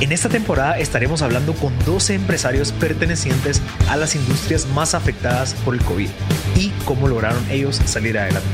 [0.00, 5.74] En esta temporada estaremos hablando con 12 empresarios pertenecientes a las industrias más afectadas por
[5.74, 6.08] el COVID
[6.54, 8.48] y cómo lograron ellos salir adelante.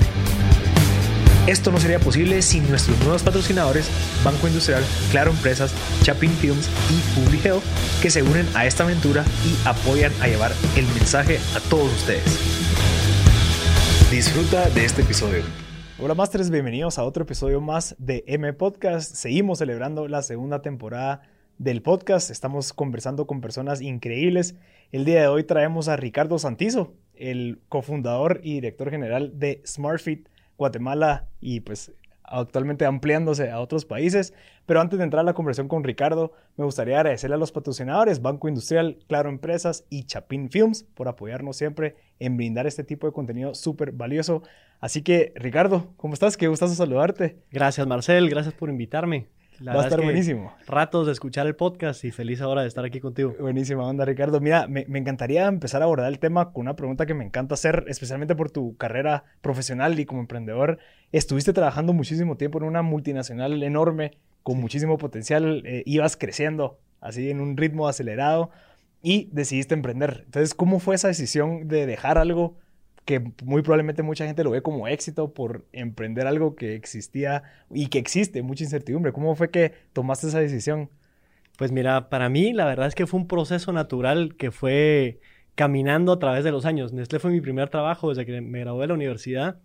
[1.47, 3.91] Esto no sería posible sin nuestros nuevos patrocinadores
[4.25, 7.65] Banco Industrial, Claro Empresas, Chapin Films y Public Health
[8.01, 12.25] que se unen a esta aventura y apoyan a llevar el mensaje a todos ustedes.
[14.11, 15.43] Disfruta de este episodio.
[15.99, 19.15] Hola Masters, bienvenidos a otro episodio más de M Podcast.
[19.15, 21.21] Seguimos celebrando la segunda temporada
[21.59, 22.31] del podcast.
[22.31, 24.57] Estamos conversando con personas increíbles.
[24.93, 30.29] El día de hoy traemos a Ricardo Santizo, el cofundador y director general de SmartFit
[30.57, 31.93] Guatemala y pues
[32.25, 34.35] actualmente ampliándose a otros países.
[34.67, 38.23] Pero antes de entrar a la conversación con Ricardo, me gustaría agradecerle a los patrocinadores
[38.23, 43.13] Banco Industrial, Claro Empresas y Chapin Films por apoyarnos siempre en brindar este tipo de
[43.13, 44.43] contenido súper valioso.
[44.81, 46.37] Así que, Ricardo, ¿cómo estás?
[46.37, 47.39] Qué gustazo saludarte.
[47.51, 48.29] Gracias, Marcel.
[48.29, 49.29] Gracias por invitarme.
[49.67, 50.53] Va a estar buenísimo.
[50.67, 53.35] Ratos de escuchar el podcast y feliz ahora de estar aquí contigo.
[53.39, 54.41] Buenísima onda, Ricardo.
[54.41, 57.55] Mira, me, me, encantaría empezar a abordar el tema con una pregunta que me encanta
[57.55, 60.79] hacer, especialmente por tu carrera profesional y como emprendedor.
[61.13, 67.31] Estuviste trabajando muchísimo tiempo en una multinacional enorme, con muchísimo potencial, eh, ibas creciendo así
[67.31, 68.51] en un ritmo acelerado
[69.03, 70.23] y decidiste emprender.
[70.25, 72.57] Entonces, ¿cómo fue esa decisión de dejar algo
[73.05, 77.89] que muy probablemente mucha gente lo ve como éxito por emprender algo que existía y
[77.89, 79.13] que existe, mucha incertidumbre.
[79.13, 80.91] ¿Cómo fue que tomaste esa decisión?
[81.59, 85.21] Pues mira, para mí la verdad es que fue un proceso natural que fue
[85.55, 86.93] caminando a través de los años.
[86.93, 89.61] Nestlé fue mi primer trabajo desde que me gradué de la universidad.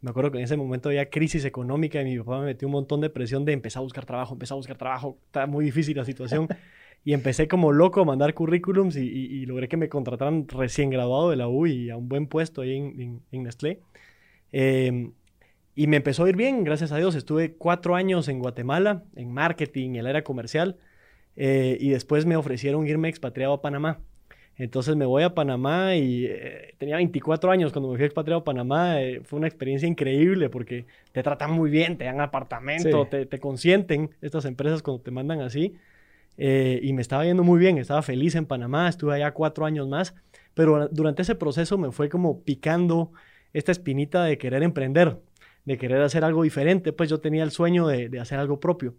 [0.00, 2.72] Me acuerdo que en ese momento había crisis económica y mi papá me metió un
[2.72, 5.18] montón de presión de empezar a buscar trabajo, empezar a buscar trabajo.
[5.26, 6.48] Está muy difícil la situación.
[7.06, 11.36] y empecé como loco a mandar currículums y, logré que me contrataran recién graduado de
[11.36, 13.78] la U y a un buen puesto ahí en, Nestlé.
[14.50, 15.12] Em,
[15.76, 17.14] y me empezó a ir bien, gracias a Dios.
[17.14, 20.78] Estuve cuatro años en Guatemala, en marketing, en el área comercial,
[21.36, 24.00] eh, y después me ofrecieron irme expatriado a Panamá.
[24.56, 28.44] Entonces me voy a Panamá y eh, tenía 24 años cuando me fui expatriado a
[28.44, 29.00] Panamá.
[29.00, 33.38] Eh, fue una experiencia increíble porque te tratan muy bien, te dan apartamento, te, te
[33.38, 35.76] consienten estas empresas cuando te mandan así.
[36.38, 39.88] Eh, y me estaba yendo muy bien, estaba feliz en Panamá, estuve allá cuatro años
[39.88, 40.14] más,
[40.54, 43.12] pero durante ese proceso me fue como picando
[43.52, 45.18] esta espinita de querer emprender,
[45.64, 48.94] de querer hacer algo diferente, pues yo tenía el sueño de, hacer algo propio.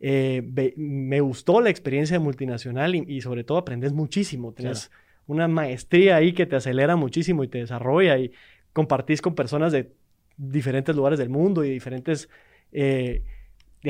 [0.00, 0.42] Eh,
[0.76, 4.90] me gustó la experiencia de multinacional y, sobre todo aprendes muchísimo, tienes
[5.26, 8.32] una maestría ahí que te acelera muchísimo y te desarrolla y
[8.74, 9.92] compartís con personas de
[10.36, 12.28] diferentes lugares del mundo y diferentes...
[12.72, 13.22] Eh,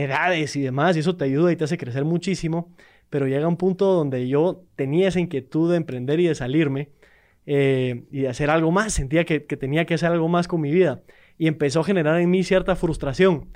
[0.04, 2.70] edades y demás, y eso te ayuda y te hace crecer muchísimo,
[3.10, 6.90] pero llega un punto donde yo tenía esa inquietud de emprender y de salirme
[7.46, 10.72] eh, y de hacer algo más, sentía que, tenía que hacer algo más con mi
[10.72, 11.02] vida
[11.38, 13.48] y empezó a generar en mí cierta frustración.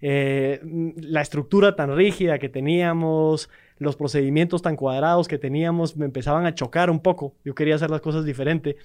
[0.00, 0.60] Eh,
[0.96, 6.54] la estructura tan rígida que teníamos, los procedimientos tan cuadrados que teníamos, me empezaban a
[6.54, 7.34] chocar un poco.
[7.44, 8.76] Yo quería hacer las cosas diferente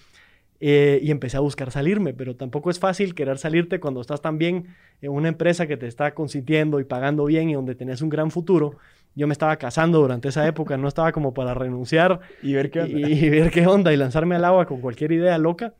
[0.60, 4.38] eh, y empecé a buscar salirme, pero tampoco es fácil querer salirte cuando estás tan
[4.38, 4.68] bien
[5.02, 8.32] en una empresa que te está consintiendo y pagando bien y donde tenés un gran
[8.32, 8.78] futuro.
[9.16, 12.82] Yo me estaba casando durante esa época, no estaba como para renunciar y ver qué
[12.82, 15.74] onda y, ver qué onda y lanzarme al agua con cualquier idea loca.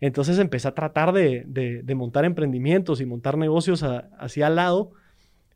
[0.00, 4.92] Entonces empecé a tratar de, de, montar emprendimientos y montar negocios hacia al lado.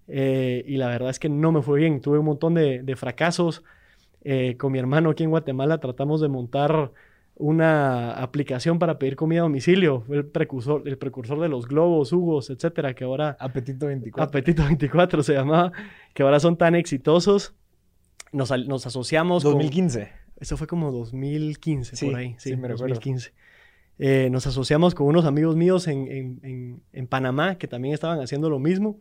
[0.09, 2.01] Eh, y la verdad es que no me fue bien.
[2.01, 3.65] Tuve un montón de, de fracasos.
[4.23, 6.93] Eh, con mi hermano aquí en Guatemala tratamos de montar
[7.37, 12.49] una aplicación para pedir comida a domicilio, el precursor, el precursor de los globos, hugos,
[12.51, 13.37] etcétera, que ahora...
[13.39, 14.29] Apetito 24.
[14.29, 15.71] Apetito 24 se llamaba,
[16.15, 17.55] que ahora son tan exitosos.
[18.33, 20.11] Nos, nos asociamos 2015.
[20.41, 22.35] eso fue como 2015, por ahí.
[22.39, 23.33] Sí, me 2015.
[23.99, 26.09] Eh, nos asociamos con unos amigos míos en,
[26.43, 28.99] en, en Panamá que también estaban haciendo lo mismo.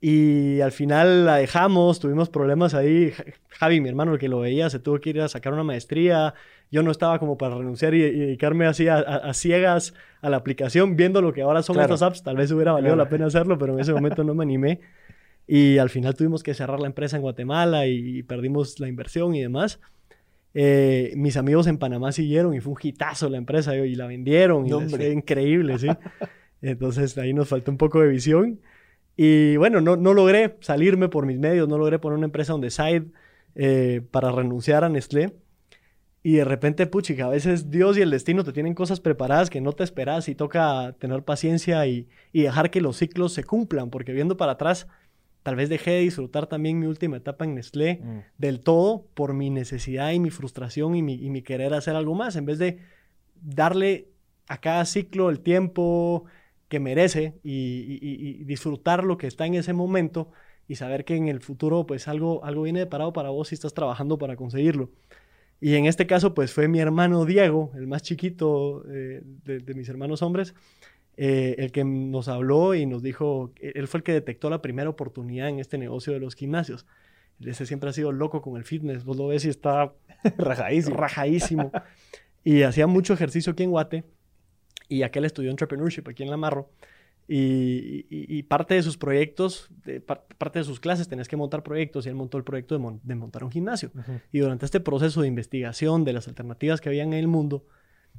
[0.00, 3.12] Y al final la dejamos, tuvimos problemas ahí.
[3.48, 6.34] Javi, mi hermano, el que lo veía, se tuvo que ir a sacar una maestría.
[6.70, 11.20] Yo no estaba como para renunciar y, dedicarme así a, ciegas a la aplicación, viendo
[11.20, 12.22] lo que ahora son estas apps.
[12.22, 14.80] Tal vez hubiera valido la pena hacerlo, pero en ese momento no me animé.
[15.48, 19.40] Y al final tuvimos que cerrar la empresa en Guatemala y, perdimos la inversión y
[19.40, 19.80] demás.
[20.54, 24.66] Eh, mis amigos en Panamá siguieron y fue un hitazo la empresa y la vendieron.
[24.66, 25.88] Y fue increíble, sí.
[26.62, 28.60] Entonces ahí nos faltó un poco de visión.
[29.20, 32.70] Y bueno, no, no logré salirme por mis medios, no logré poner una empresa donde
[32.70, 33.06] side.
[33.60, 35.34] eh, para renunciar a Nestlé.
[36.22, 39.60] Y de repente, puchica, a veces Dios y el destino te tienen cosas preparadas que
[39.60, 43.90] no te esperas y toca tener paciencia y, y dejar que los ciclos se cumplan,
[43.90, 44.86] porque viendo para atrás,
[45.42, 48.18] tal vez dejé de disfrutar también mi última etapa en Nestlé Mm.
[48.36, 52.14] del todo por mi necesidad y mi frustración y mi, y mi querer hacer algo
[52.14, 52.78] más, en vez de
[53.42, 54.08] darle
[54.46, 56.24] a cada ciclo el tiempo
[56.68, 60.30] que merece y, y- y- y disfrutar lo que está en ese momento
[60.66, 63.72] y saber que en el futuro pues algo, algo viene deparado para vos si estás
[63.74, 64.90] trabajando para conseguirlo.
[65.60, 69.74] Y en este caso pues fue mi hermano Diego, el más chiquito eh, de, de
[69.74, 70.54] mis hermanos hombres,
[71.16, 74.88] eh, el que nos habló y nos dijo, él fue el que detectó la primera
[74.90, 76.86] oportunidad en este negocio de los gimnasios.
[77.44, 79.92] Ese siempre ha sido loco con el fitness, vos lo ves y está
[80.38, 80.96] Rajadísimo.
[80.96, 81.72] rajadísimo.
[82.44, 84.04] y hacía mucho ejercicio aquí en Guate.
[84.88, 86.70] Y aquel estudió entrepreneurship aquí en La Marro.
[87.30, 91.36] Y, y- y parte de sus proyectos, de, par- parte de sus clases, tenés que
[91.36, 92.06] montar proyectos.
[92.06, 93.90] Y él montó el proyecto de, mon- de montar un gimnasio.
[94.32, 97.66] Y durante este proceso de investigación de las alternativas que había en el mundo,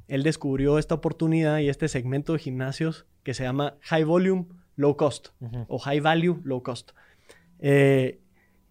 [0.06, 4.46] él descubrió esta oportunidad y este segmento de gimnasios que se llama High Volume,
[4.76, 5.28] Low Cost
[5.68, 6.92] o High Value, Low Cost.
[7.58, 8.20] Eh,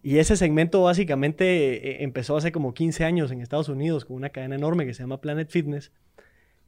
[0.02, 4.30] y ese segmento básicamente eh, empezó hace como 15 años en Estados Unidos con una
[4.30, 5.92] cadena enorme que se llama Planet Fitness.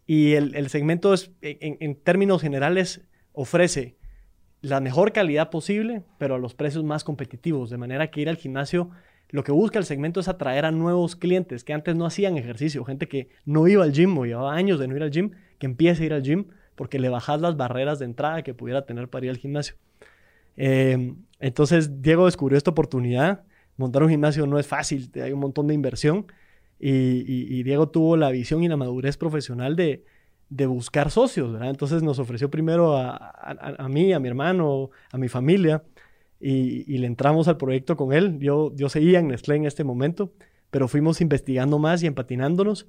[0.07, 3.03] Y el, el segmento es, en, términos generales
[3.33, 3.97] ofrece
[4.61, 7.71] la mejor calidad posible, pero a los precios más competitivos.
[7.71, 8.91] De manera que ir al gimnasio,
[9.31, 12.85] lo que busca el segmento es atraer a nuevos clientes que antes no hacían ejercicio,
[12.85, 15.67] gente que no iba al gym o llevaba años de no ir al gym, que
[15.67, 19.09] empiece a ir al gym porque le bajas las barreras de entrada que pudiera tener
[19.09, 19.77] para ir al gimnasio.
[20.57, 23.45] Eh, entonces Diego descubrió esta oportunidad.
[23.77, 26.27] Montar un gimnasio no es fácil, hay un montón de inversión.
[26.85, 30.05] Y, Diego tuvo la visión y la madurez profesional de,
[30.67, 31.71] buscar socios, ¿verdad?
[31.71, 35.85] Entonces nos ofreció primero a, a- a mí, a mi hermano, a mi familia,
[36.41, 38.39] y, y le entramos al proyecto con él.
[38.41, 40.33] Yo, yo seguía en Nestlé en este momento,
[40.71, 42.89] pero fuimos investigando más y empatinándonos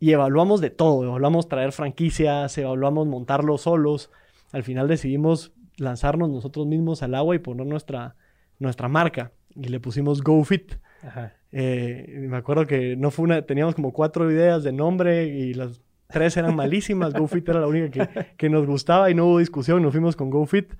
[0.00, 1.04] y evaluamos de todo.
[1.04, 4.10] Evaluamos traer franquicias, evaluamos montarlo solos.
[4.52, 8.16] Al final decidimos lanzarnos nosotros mismos al agua y poner nuestra,
[8.58, 9.32] nuestra marca.
[9.56, 10.74] Y le pusimos GoFit.
[11.06, 11.34] Ajá.
[11.52, 15.80] Eh, me acuerdo que no fue una, teníamos como cuatro ideas de nombre y las
[16.08, 17.12] tres eran malísimas.
[17.18, 19.82] GoFit era la única que, que nos gustaba y no hubo discusión.
[19.82, 20.72] Nos fuimos con GoFit.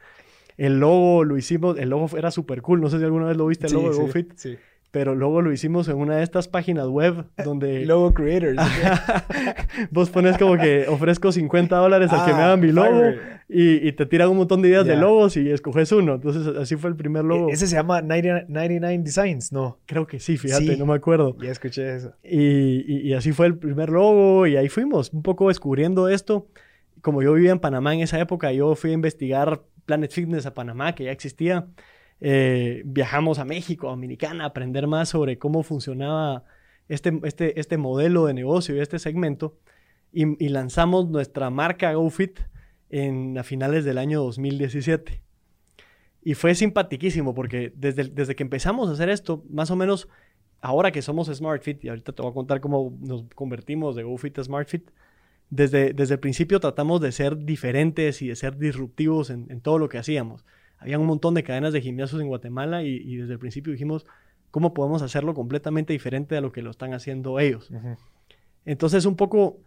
[0.56, 2.81] El logo lo hicimos, el logo era súper cool.
[2.81, 4.32] No sé si alguna vez lo viste, el Sí, logo de sí, GoFit.
[4.37, 4.56] sí.
[4.94, 8.56] Pero luego lo hicimos en una de estas páginas web donde Logo Creators.
[9.91, 13.02] vos pones como que ofrezco 50 dólares al que me Ah, haga mi logo
[13.49, 15.00] y, y te tiran un montón de ideas de Ya.
[15.00, 16.14] logos y escoges uno.
[16.14, 17.49] Entonces así fue el primer logo.
[17.50, 19.79] E- Ese se llama 90 99 Designs, ¿no?
[19.87, 20.76] Creo que sí, fíjate, Sí.
[20.79, 21.37] no me acuerdo.
[21.43, 22.12] Ya escuché eso.
[22.23, 26.47] Y, y- y así fue el primer logo y ahí fuimos, un poco descubriendo esto.
[27.02, 30.55] Como yo vivía en Panamá en esa época, yo fui a investigar Planet Fitness a
[30.55, 31.67] Panamá, que ya existía.
[32.26, 36.44] Eh, viajamos a México, a Dominicana, a aprender más sobre cómo funcionaba
[36.88, 39.59] este, este, este modelo de negocio y este segmento.
[40.11, 42.41] Y, lanzamos nuestra marca GoFit
[42.88, 45.21] en, a finales del año 2017.
[46.23, 50.09] Y fue simpaticísimo porque desde, desde que empezamos a hacer esto, más o menos
[50.62, 54.38] ahora que somos SmartFit, y ahorita te voy a contar cómo nos convertimos de GoFit
[54.38, 54.91] a SmartFit,
[55.50, 59.91] desde, desde el principio tratamos de ser diferentes y de ser disruptivos en todo lo
[59.91, 60.43] que hacíamos.
[60.85, 64.07] Había un montón de cadenas de gimnasios en Guatemala y, y desde el principio dijimos,
[64.51, 67.71] ¿cómo podemos hacerlo completamente diferente a lo que lo están haciendo ellos?
[67.71, 67.97] Ujú.
[68.67, 69.59] Entonces, un poco,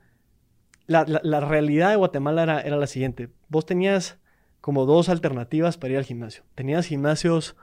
[0.86, 3.30] la, la- la realidad de Guatemala era, era la siguiente.
[3.50, 4.18] Vos tenías
[4.62, 6.44] como dos alternativas para ir al gimnasio.
[6.56, 7.56] Tenías gimnasios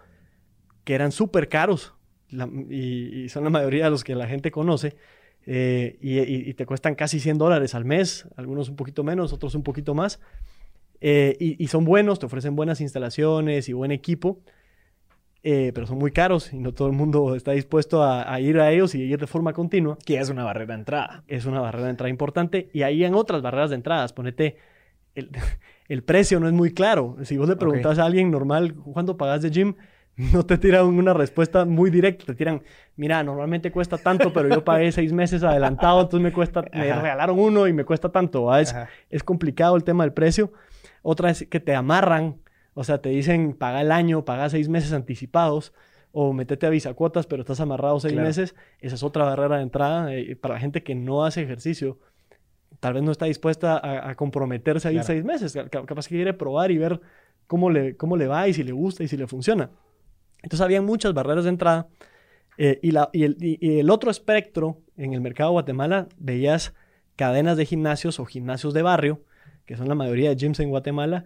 [0.85, 1.95] que eran súper caros
[2.31, 4.97] la- y, y son la mayoría de los que la gente conoce.
[5.47, 9.33] eh, y, y- y te cuestan casi 100 dólares al mes, algunos un poquito menos,
[9.33, 10.19] otros un poquito más.
[11.07, 14.39] Eh, y, y son buenos, te ofrecen buenas instalaciones y buen equipo,
[15.43, 18.59] eh, pero son muy caros y no todo el mundo está dispuesto a, a ir
[18.59, 21.23] a ellos y ir de forma continua Que es una barrera de entrada.
[21.29, 22.71] es una barrera de entrada importante.
[22.73, 24.57] Y ahí en otras barreras de entradas, ponete,
[25.15, 25.29] el,
[25.89, 27.19] el precio no es muy claro.
[27.25, 29.75] Si vos le preguntas a alguien normal, ¿cuánto pagas de gym?
[30.17, 32.25] No te tiran una respuesta muy directa.
[32.25, 32.63] Te tiran,
[32.97, 37.03] mira, normalmente cuesta tanto, pero yo pagué seis meses adelantado, entonces me cuesta, me Ajá.
[37.03, 38.57] regalaron uno y me cuesta tanto.
[38.57, 38.73] Es,
[39.11, 40.53] es complicado el tema del precio.
[41.07, 42.41] Otra es que te amarran,
[42.73, 45.73] o sea, te dicen, paga el año, paga seis meses anticipados,
[46.13, 48.27] o metete a visacuotas, pero estás amarrado seis Claro.
[48.27, 48.55] meses.
[48.81, 51.99] Esa es otra barrera de entrada eh, para la gente que no hace ejercicio.
[52.81, 55.07] Tal vez no está dispuesta a, a comprometerse a ir Claro.
[55.07, 55.53] seis meses.
[55.71, 57.01] Ca- Capaz que quiere probar y ver
[57.47, 59.71] cómo le, cómo le va y si le gusta y si le funciona.
[60.43, 61.89] Entonces había muchas barreras de entrada.
[62.57, 66.07] eh, y, la- y el, y- y el otro espectro en el mercado de Guatemala,
[66.19, 66.73] veías
[67.17, 69.23] cadenas de gimnasios o gimnasios de barrio,
[69.67, 71.25] que son la mayoría de gyms en Guatemala,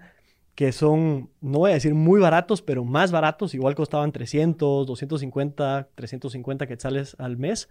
[0.55, 5.89] que son, no voy a decir muy baratos, pero más baratos, igual costaban 300, 250,
[5.95, 7.69] 350 quetzales al mes,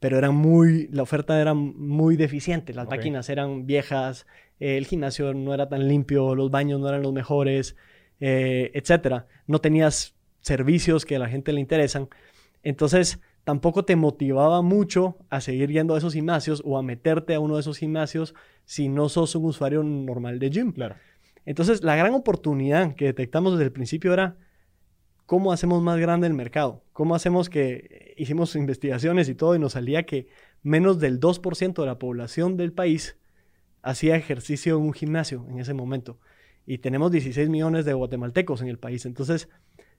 [0.00, 2.92] pero eran muy, la oferta era muy deficiente, las Ok.
[2.92, 4.26] máquinas eran viejas,
[4.60, 7.76] eh, el gimnasio no era tan limpio, los baños no eran los mejores,
[8.20, 9.26] eh, etcétera.
[9.46, 12.08] No tenías servicios que a la gente le interesan.
[12.62, 17.40] Entonces, tampoco te motivaba mucho a seguir yendo a esos gimnasios o a meterte a
[17.40, 18.34] uno de esos gimnasios
[18.66, 20.72] si no sos un usuario normal de gym.
[20.72, 20.96] Claro.
[21.46, 24.36] Entonces, la gran oportunidad que detectamos desde el principio era
[25.24, 29.72] cómo hacemos más grande el mercado, cómo hacemos que hicimos investigaciones y todo y nos
[29.72, 30.26] salía que
[30.62, 33.16] menos del 2% de la población del país
[33.80, 36.20] hacía ejercicio en un gimnasio en ese momento.
[36.66, 39.06] Y tenemos 16 millones de guatemaltecos en el país.
[39.06, 39.48] Entonces,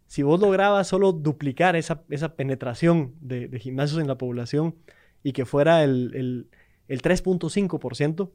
[0.09, 4.73] si vos lograbas solo duplicar esa, esa penetración de, de gimnasios en la población
[5.21, 6.49] y que fuera el, el,
[6.87, 8.31] el 3.5%,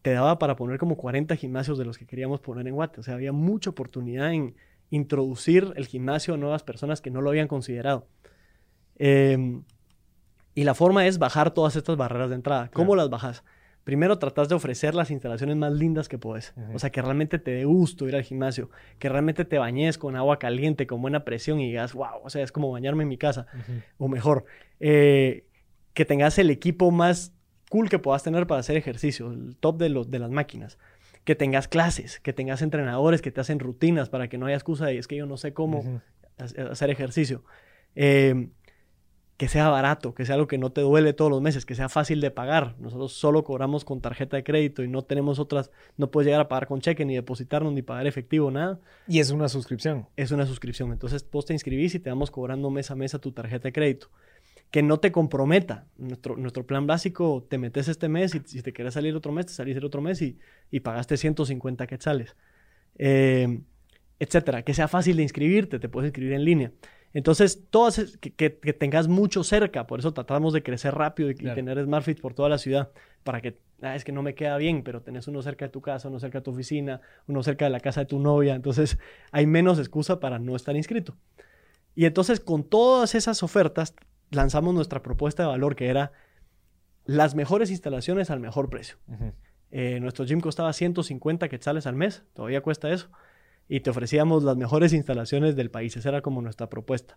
[0.00, 3.00] te daba para poner como 40 gimnasios de los que queríamos poner en Guate.
[3.00, 4.54] O sea, había mucha oportunidad en
[4.90, 8.06] introducir el gimnasio a nuevas personas que no lo habían considerado.
[8.96, 9.60] Eh,
[10.54, 12.68] y la forma es bajar todas estas barreras de entrada.
[12.72, 13.02] ¿Cómo Claro.
[13.02, 13.44] las bajas?
[13.84, 16.54] Primero tratas de ofrecer las instalaciones más lindas que puedes.
[16.72, 20.14] O sea, que realmente te dé gusto ir al gimnasio, que realmente te bañes con
[20.14, 23.18] agua caliente, con buena presión y digas, wow, o sea, es como bañarme en mi
[23.18, 23.46] casa.
[23.98, 24.44] O mejor,
[24.78, 25.44] eh,
[25.94, 27.32] que tengas el equipo más
[27.70, 30.78] cool que puedas tener para hacer ejercicio, el top de, los, de las máquinas,
[31.24, 34.86] que tengas clases, que tengas entrenadores que te hacen rutinas para que no haya excusa
[34.86, 36.00] de es que yo no sé cómo
[36.38, 37.44] hacer ejercicio,
[37.94, 38.48] Eh,
[39.36, 41.88] que sea barato, que sea algo que no te duele todos los meses, que sea
[41.88, 42.76] fácil de pagar.
[42.78, 46.48] Nosotros solo cobramos con tarjeta de crédito y no tenemos otras, no puedes llegar a
[46.48, 50.06] pagar con cheque, ni depositarnos, ni pagar efectivo, nada Y es una suscripción.
[50.16, 50.92] es una suscripción.
[50.92, 53.72] Entonces vos te inscribís y te vamos cobrando mes a mes a tu tarjeta de
[53.72, 54.10] crédito.
[54.70, 55.86] Que no te comprometa.
[55.98, 59.46] Nuestro, nuestro plan básico, te metes este mes y si te quieres salir otro mes,
[59.46, 60.38] te salís el otro mes y,
[60.70, 62.36] y pagaste 150 quetzales.
[62.96, 63.60] Eh,
[64.20, 64.62] etcétera.
[64.62, 66.72] Que sea fácil de inscribirte, te puedes inscribir en línea.
[67.14, 71.34] Entonces, todas, que, que- que tengas mucho cerca, por eso tratamos de crecer rápido y,
[71.54, 72.90] tener SmartFit por toda la ciudad,
[73.22, 75.80] para que, ah, es que no me queda bien, pero tenés uno cerca de tu
[75.82, 78.98] casa, uno cerca de tu oficina, uno cerca de la casa de tu novia, entonces
[79.30, 81.16] hay menos excusa para no estar inscrito.
[81.94, 83.94] Y entonces, con todas esas ofertas,
[84.30, 86.12] lanzamos nuestra propuesta de valor, que era
[87.04, 88.96] las mejores instalaciones al mejor precio.
[89.70, 93.10] Eh, nuestro gym costaba 150 quetzales al mes, todavía cuesta eso,
[93.74, 97.16] y te ofrecíamos las mejores instalaciones del país, esa era como nuestra propuesta.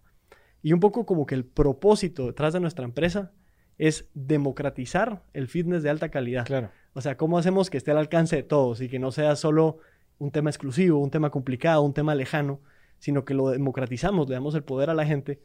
[0.64, 3.34] Y un poco como que el propósito detrás de nuestra empresa
[3.78, 6.46] es democratizar el fitness de alta calidad.
[6.46, 6.72] Claro.
[6.94, 9.80] O sea, ¿cómo hacemos que esté al alcance de todos y que no sea solo
[10.18, 12.62] un tema exclusivo, un tema complicado, un tema lejano,
[13.00, 15.42] sino que lo democratizamos, le damos el poder a la gente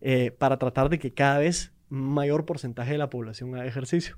[0.00, 4.16] eh, para tratar de que cada vez mayor porcentaje de la población haga ejercicio.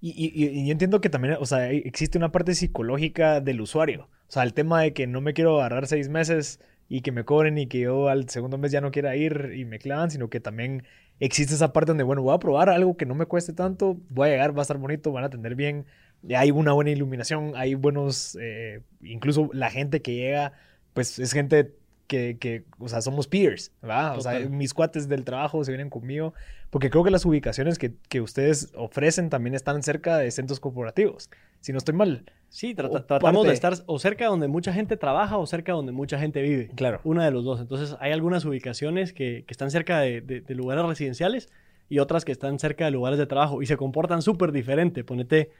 [0.00, 4.08] Y- y- y yo entiendo que también, o sea, existe una parte psicológica del usuario.
[4.28, 7.24] O sea, el tema de que no me quiero agarrar seis meses y que me
[7.24, 10.28] cobren y que yo al segundo mes ya no quiera ir y me clavan, sino
[10.30, 10.84] que también
[11.20, 14.28] existe esa parte donde, bueno, voy a probar algo que no me cueste tanto, voy
[14.28, 15.86] a llegar, va a estar bonito, van a atender bien,
[16.34, 20.52] hay una buena iluminación, hay buenos, eh, incluso la gente que llega,
[20.92, 21.74] pues es gente
[22.06, 24.16] que, que, o sea, somos peers, ¿verdad?
[24.16, 24.50] O sea, Total.
[24.50, 26.34] mis cuates del trabajo se vienen conmigo,
[26.70, 31.30] porque creo que las ubicaciones que, que ustedes ofrecen también están cerca de centros corporativos,
[31.60, 32.24] si no estoy mal.
[32.56, 35.92] Sí, tra- tratamos parte- de estar o cerca donde mucha gente trabaja o cerca donde
[35.92, 36.68] mucha gente vive.
[36.74, 37.00] Claro.
[37.04, 37.60] Una de los dos.
[37.60, 41.50] Entonces, hay algunas ubicaciones que, que están cerca de, de- de lugares residenciales
[41.90, 45.04] y otras que están cerca de lugares de trabajo y se comportan súper diferente.
[45.04, 45.50] Ponete,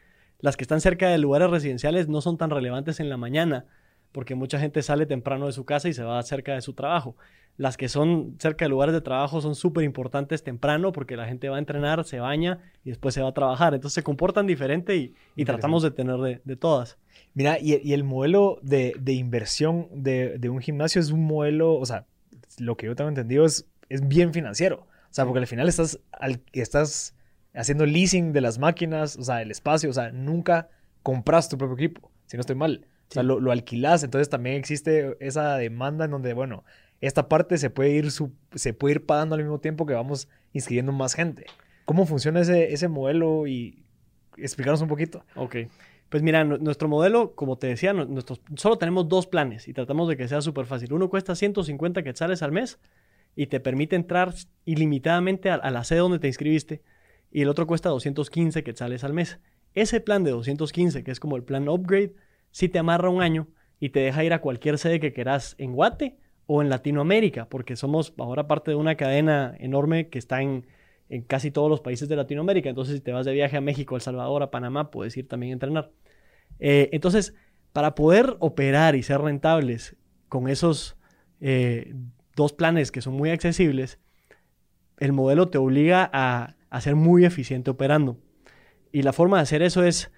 [0.40, 3.66] las que están cerca de lugares residenciales no son tan relevantes en la mañana
[4.12, 7.16] porque mucha gente sale temprano de su casa y se va cerca de su trabajo.
[7.58, 11.48] Las que son cerca de lugares de trabajo son súper importantes temprano porque la gente
[11.48, 13.72] va a entrenar, se baña y después se va a trabajar.
[13.74, 16.98] Entonces se comportan diferente y, y tratamos de tener de, de todas.
[17.32, 21.74] Mira, y, y el modelo de, de inversión de, de un gimnasio es un modelo,
[21.76, 22.04] o sea,
[22.58, 24.86] lo que yo tengo entendido es, es bien financiero.
[25.10, 27.14] O sea, porque al final estás, al- estás
[27.54, 30.68] haciendo leasing de las máquinas, o sea, el espacio, o sea, nunca
[31.02, 32.86] compras tu propio equipo, si no estoy mal.
[33.08, 36.64] O sea, lo, lo alquilas, entonces también existe esa demanda en donde, bueno,
[37.00, 40.28] esta parte se puede ir, su- se puede ir pagando al mismo tiempo que vamos
[40.52, 41.46] inscribiendo más gente.
[41.84, 43.46] ¿Cómo funciona ese, ese modelo?
[43.46, 43.84] Y
[44.36, 45.24] explicarnos un poquito.
[45.36, 45.56] Ok.
[46.08, 49.72] Pues mira, nu- nuestro modelo, como te decía, nu- nuestros, solo tenemos dos planes y
[49.72, 50.92] tratamos de que sea súper fácil.
[50.92, 52.78] Uno cuesta 150 quetzales al mes
[53.36, 54.32] y te permite entrar
[54.64, 56.82] ilimitadamente a, a la sede donde te inscribiste
[57.30, 59.38] y el otro cuesta 215 quetzales al mes.
[59.74, 62.14] Ese plan de 215, que es como el plan upgrade,
[62.56, 63.48] sí te amarra un año
[63.78, 67.76] y te deja ir a cualquier sede que quieras en Guate o en Latinoamérica, porque
[67.76, 70.64] somos ahora parte de una cadena enorme que está en,
[71.10, 72.70] en casi todos los países de Latinoamérica.
[72.70, 75.50] Entonces, si te vas de viaje a México, El Salvador, a Panamá, puedes ir también
[75.50, 75.90] a entrenar.
[76.58, 77.34] Eh, entonces,
[77.76, 79.96] Para poder operar y ser rentables
[80.30, 80.96] con esos
[81.42, 81.94] eh,
[82.34, 83.98] dos planes que son muy accesibles,
[84.96, 88.16] el modelo te obliga a, a ser muy eficiente operando.
[88.92, 90.10] Y la forma de hacer eso es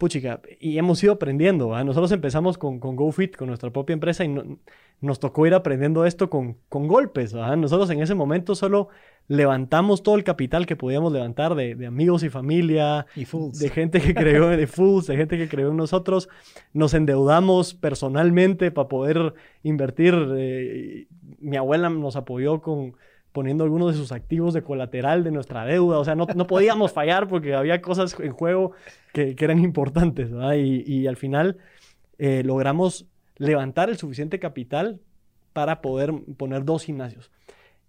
[0.00, 1.68] puchica, y hemos ido aprendiendo.
[1.84, 4.34] Nosotros empezamos con, con GoFit, con nuestra propia empresa, y
[5.00, 7.32] nos tocó ir aprendiendo esto con, con golpes.
[7.32, 8.88] Nosotros en ese momento solo
[9.28, 14.00] levantamos todo el capital que podíamos levantar de, de amigos y familia, y de gente
[14.00, 16.28] que creyó de fools, de gente que creyó en nosotros.
[16.72, 20.14] Nos endeudamos personalmente para poder invertir.
[20.36, 21.06] Eh,
[21.38, 22.96] mi abuela nos apoyó con
[23.32, 25.98] poniendo algunos de sus activos de colateral de nuestra deuda.
[25.98, 28.72] O sea, no, no podíamos fallar porque había cosas en juego
[29.12, 30.30] que, que eran importantes.
[30.56, 31.58] Y, y, al final
[32.18, 33.06] eh, logramos
[33.36, 35.00] levantar el suficiente capital
[35.52, 37.30] para poder poner dos gimnasios.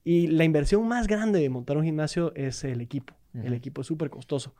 [0.03, 3.13] Y la inversión más grande de montar un gimnasio es el equipo.
[3.33, 4.55] El equipo es súper costoso.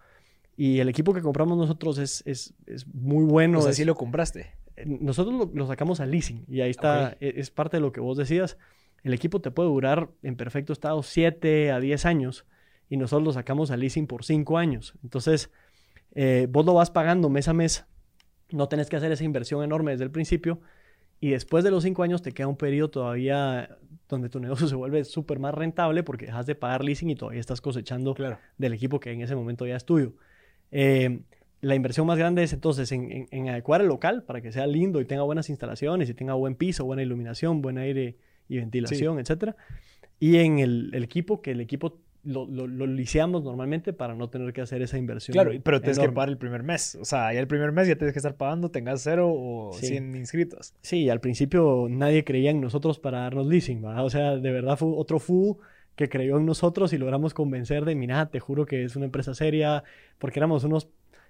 [0.56, 3.60] Y el equipo que compramos nosotros es, es, es muy bueno.
[3.60, 4.52] O sea, sí lo compraste.
[4.86, 8.00] Nosotros lo, lo, sacamos al leasing y ahí está, e, es parte de lo que
[8.00, 8.58] vos decías
[9.04, 12.46] el equipo te puede durar en perfecto estado 7 a 10 años
[12.90, 14.94] y nosotros lo sacamos al leasing por 5 años.
[15.04, 15.50] Entonces,
[16.14, 17.86] eh, vos lo vas pagando mes a mes,
[18.52, 20.60] no tenés que hacer esa inversión enorme desde el principio
[21.20, 23.78] y después de los 5 años te queda un periodo todavía
[24.10, 27.40] donde tu negocio se vuelve súper más rentable porque dejas de pagar leasing y todavía
[27.40, 28.16] estás cosechando
[28.58, 30.14] del equipo que en ese momento ya es tuyo.
[30.72, 31.22] Eh,
[31.62, 35.00] la inversión más grande es entonces en, en, adecuar el local para que sea lindo
[35.00, 38.18] y tenga buenas instalaciones y tenga buen piso, buena iluminación, buen aire
[38.52, 39.56] y ventilación, etcétera.
[40.20, 44.62] Y en el, equipo, que el equipo lo, lo, liciamos normalmente para no tener que
[44.62, 45.34] hacer esa inversión.
[45.34, 46.96] Claro, pero tienes que pagar el primer mes.
[47.02, 50.16] O sea, ya el primer mes ya tienes que estar pagando, tengas cero o 100
[50.18, 50.74] inscritos.
[50.82, 54.06] Sí, al principio nadie creía en nosotros para darnos leasing, ¿verdad?
[54.06, 55.58] O sea, de verdad fue otro FU
[55.96, 59.34] que creyó en nosotros y logramos convencer de, mira, te juro que es una empresa
[59.34, 59.84] seria,
[60.20, 60.90] porque éramos unos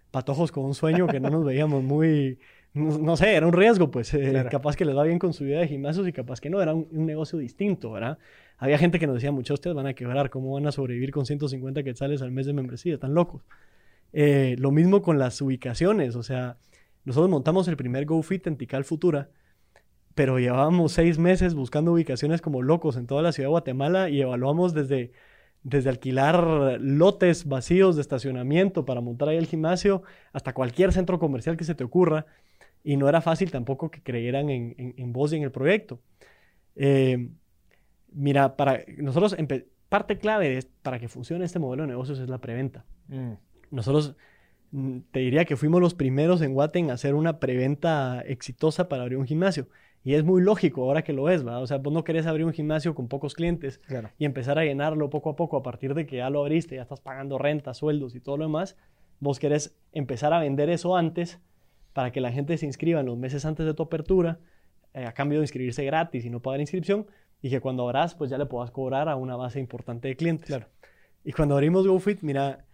[0.09, 2.39] patojos con un sueño que no nos veíamos muy
[2.73, 4.13] no, sé, era un riesgo, pues.
[4.13, 6.61] Eh, capaz que les va bien con su vida de gimnasios y capaz que no,
[6.61, 8.17] era un, negocio distinto, ¿verdad?
[8.57, 11.25] Había gente que nos decía, muchos ustedes van a quebrar, ¿cómo van a sobrevivir con
[11.25, 12.93] 150 quetzales al mes de membresía?
[12.93, 13.43] Están locos.
[14.13, 16.57] Eh, lo mismo con las ubicaciones, o sea,
[17.03, 19.29] nosotros montamos el primer GoFit en Tikal Futura,
[20.15, 24.21] pero llevábamos seis meses buscando ubicaciones como locos en toda la ciudad de Guatemala y
[24.21, 25.11] evaluamos desde,
[25.63, 31.57] desde alquilar lotes vacíos de estacionamiento para montar ahí el gimnasio hasta cualquier centro comercial
[31.57, 32.27] que se te ocurra
[32.83, 35.99] y no era fácil tampoco que creyeran en, en, vos y en el proyecto.
[36.75, 37.29] Eh,
[38.11, 39.35] mira, para nosotros,
[39.89, 42.85] parte clave para que funcione este modelo de negocios es la preventa.
[43.07, 43.33] Mm.
[43.71, 44.15] Nosotros,
[44.71, 49.03] mm, te diría que fuimos los primeros en Guate en hacer una preventa exitosa para
[49.03, 49.67] abrir un gimnasio.
[50.03, 51.61] Y es muy lógico ahora que lo es, ¿verdad?
[51.61, 53.79] O sea, vos no querés abrir un gimnasio con pocos clientes
[54.17, 56.81] y empezar a llenarlo poco a poco a partir de que ya lo abriste, ya
[56.81, 58.77] estás pagando renta, sueldos y todo lo demás.
[59.19, 61.39] Vos querés empezar a vender eso antes
[61.93, 64.39] para que la gente se inscriba en los meses antes de tu apertura,
[64.93, 67.07] eh, a cambio de inscribirse gratis y no pagar inscripción,
[67.41, 70.47] y que cuando abras, pues ya le puedas cobrar a una base importante de clientes.
[70.47, 70.67] Claro.
[71.23, 72.65] Y cuando abrimos GoFit, mira,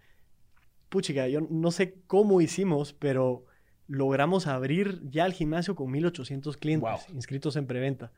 [0.88, 3.44] puchica, yo no sé cómo hicimos, pero
[3.86, 8.12] logramos abrir ya el gimnasio con 1800 clientes inscritos en preventa.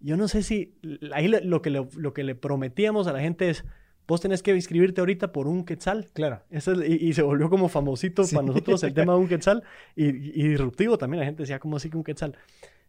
[0.00, 0.76] Yo no sé si
[1.12, 3.64] ahí lo que, lo que le prometíamos a la gente es,
[4.06, 6.08] vos tenés que inscribirte ahorita por un quetzal.
[6.12, 6.42] Claro.
[6.50, 9.62] y, se volvió como famosito para nosotros el tema de un quetzal
[9.96, 11.20] y, disruptivo también.
[11.20, 12.36] La gente decía, ¿cómo así que un quetzal?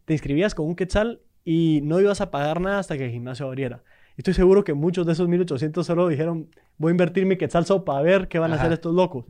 [0.04, 3.46] Te inscribías con un quetzal y no ibas a pagar nada hasta que el gimnasio
[3.46, 3.82] abriera.
[4.16, 6.48] Estoy seguro que muchos de esos 1800 solo dijeron,
[6.78, 9.26] voy a invertir mi quetzal solo para ver qué van a hacer estos locos.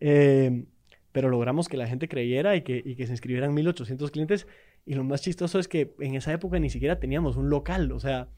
[0.00, 0.64] Eh,
[1.12, 4.46] pero logramos que la gente creyera y que, y que se inscribieran 1800 clientes.
[4.86, 7.92] Y lo más chistoso es que en esa época ni siquiera teníamos un local.
[7.92, 8.28] O sea,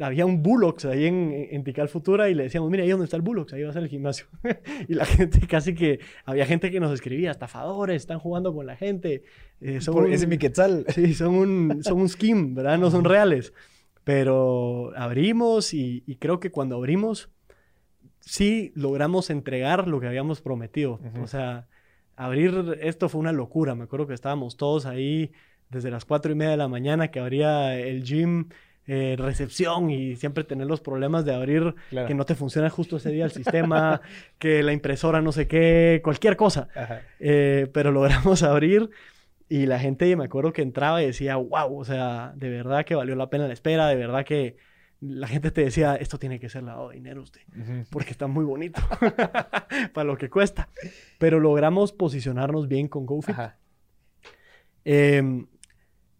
[0.00, 3.16] había un Bullocks ahí en, en Tical Futura y le decíamos, mira, ahí donde está
[3.16, 4.26] el Bullocks, ahí va a ser el gimnasio.
[4.88, 8.76] y la gente casi que, había gente que nos escribía, estafadores, están jugando con la
[8.76, 9.22] gente.
[9.60, 10.86] Eh, son ese mi quetzal.
[10.96, 12.78] Sí, son un, son un skim, ¿verdad?
[12.78, 13.52] No son reales.
[14.04, 17.28] Pero abrimos y, creo que cuando abrimos,
[18.20, 21.00] sí logramos entregar lo que habíamos prometido.
[21.20, 21.66] O sea,
[22.14, 23.74] abrir esto fue una locura.
[23.74, 25.32] Me acuerdo que estábamos todos ahí
[25.70, 28.48] desde las cuatro y media de la mañana que abría el gym
[28.88, 33.10] eh, recepción y siempre tener los problemas de abrir que no te funciona justo ese
[33.10, 34.00] día el sistema,
[34.38, 36.68] que la impresora no sé qué, cualquier cosa.
[37.18, 38.90] Eh, pero logramos abrir
[39.48, 42.94] y la gente, me acuerdo que entraba y decía, wow, o sea, de verdad que
[42.94, 44.56] valió la pena la espera, de verdad que
[45.00, 47.42] la gente te decía, esto tiene que ser lavado de dinero usted,
[47.90, 48.80] porque está muy bonito
[49.92, 50.68] para lo que cuesta.
[51.18, 53.36] Pero logramos posicionarnos bien con GoFit.
[54.84, 55.44] Eh,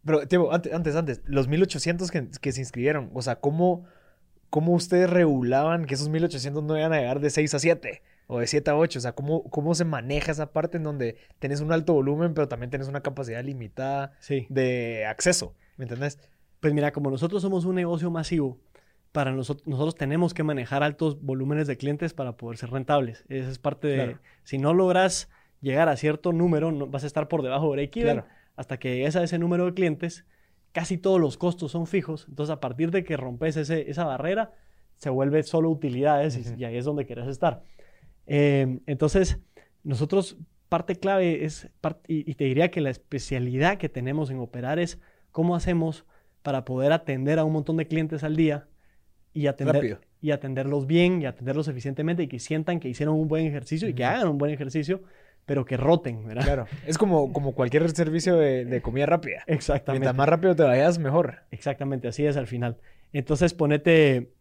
[0.06, 3.84] pero, antes, antes, los 1800 que, que, se inscribieron, o sea, ¿cómo,
[4.50, 8.02] ¿cómo ustedes regulaban que esos 1800 no iban a llegar de 6 a 7?
[8.28, 8.98] o de 7 a 8?
[8.98, 12.48] O sea, ¿cómo, ¿cómo se maneja esa parte en donde tenés un alto volumen, pero
[12.48, 14.46] también tenés una capacidad limitada Sí.
[14.48, 15.54] de acceso?
[15.76, 16.18] ¿Me entendés?
[16.60, 18.58] Pues mira, como nosotros somos un negocio masivo,
[19.12, 23.24] para nosotros, nosotros tenemos que manejar altos volúmenes de clientes para poder ser rentables.
[23.28, 23.94] Esa es parte de...
[23.96, 24.18] Claro.
[24.42, 25.30] Si no logras
[25.62, 28.16] llegar a cierto número, no, vas a estar por debajo de break-even.
[28.16, 28.28] Claro.
[28.56, 30.24] Hasta que llegues a ese número de clientes,
[30.72, 32.26] casi todos los costos son fijos.
[32.28, 34.52] Entonces, a partir de que rompes ese, esa barrera,
[34.96, 37.62] se vuelve solo utilidades y- y, ahí es donde querés estar.
[38.26, 39.38] Eh, entonces,
[39.84, 40.36] nosotros,
[40.68, 44.78] parte clave es, par- y, y te diría que la especialidad que tenemos en operar
[44.78, 44.98] es
[45.30, 46.04] cómo hacemos
[46.42, 48.66] para poder atender a un montón de clientes al día
[49.32, 49.76] y atender,
[50.22, 53.94] y atenderlos bien y atenderlos eficientemente y que sientan que hicieron un buen ejercicio y
[53.94, 55.02] que hagan un buen ejercicio,
[55.46, 56.44] pero que roten, ¿verdad?
[56.44, 56.66] Claro.
[56.86, 59.44] Es como, como cualquier servicio de, de comida rápida.
[59.46, 60.00] Exactamente.
[60.00, 61.36] Mientras más rápido te vayas, mejor.
[61.52, 62.76] Exactamente, así es al final.
[63.12, 64.32] Entonces, ponete,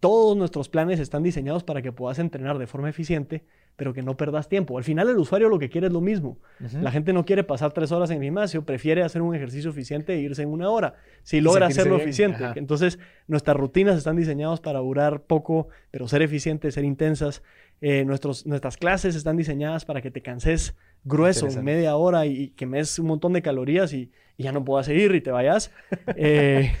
[0.00, 3.44] todos nuestros planes están diseñados para que puedas entrenar de forma eficiente,
[3.78, 4.76] pero que no perdas tiempo.
[4.76, 6.36] Al final el usuario lo que quiere es lo mismo.
[6.82, 10.12] La gente no quiere pasar tres horas en el gimnasio, prefiere hacer un ejercicio eficiente
[10.14, 10.96] e irse en una hora.
[11.22, 12.44] Si logra hacerlo bien, eficiente.
[12.44, 12.54] ajá.
[12.56, 17.42] Entonces, nuestras rutinas están diseñadas para durar poco, pero ser eficientes, ser intensas.
[17.80, 22.48] Eh, nuestros, nuestras clases están diseñadas para que te canses grueso media hora y, y
[22.50, 25.70] quemes un montón de calorías y, y ya no puedas seguir y te vayas.
[26.16, 26.72] Eh,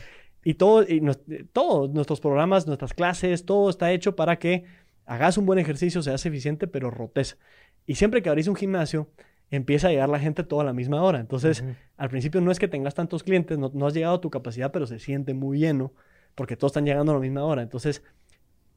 [0.44, 4.64] y todo, y nos- eh, todos nuestros programas, nuestras clases, todo está hecho para que
[5.08, 7.38] hagas un buen ejercicio, seas eficiente, pero rotes.
[7.86, 9.08] Y siempre que abrís un gimnasio,
[9.50, 11.18] empieza a llegar la gente toda a la misma hora.
[11.18, 11.64] Entonces,
[11.96, 14.70] al principio no es que tengas tantos clientes, no, no has llegado a tu capacidad,
[14.70, 15.92] pero se siente muy lleno
[16.34, 17.62] porque todos están llegando a la misma hora.
[17.62, 18.02] Entonces,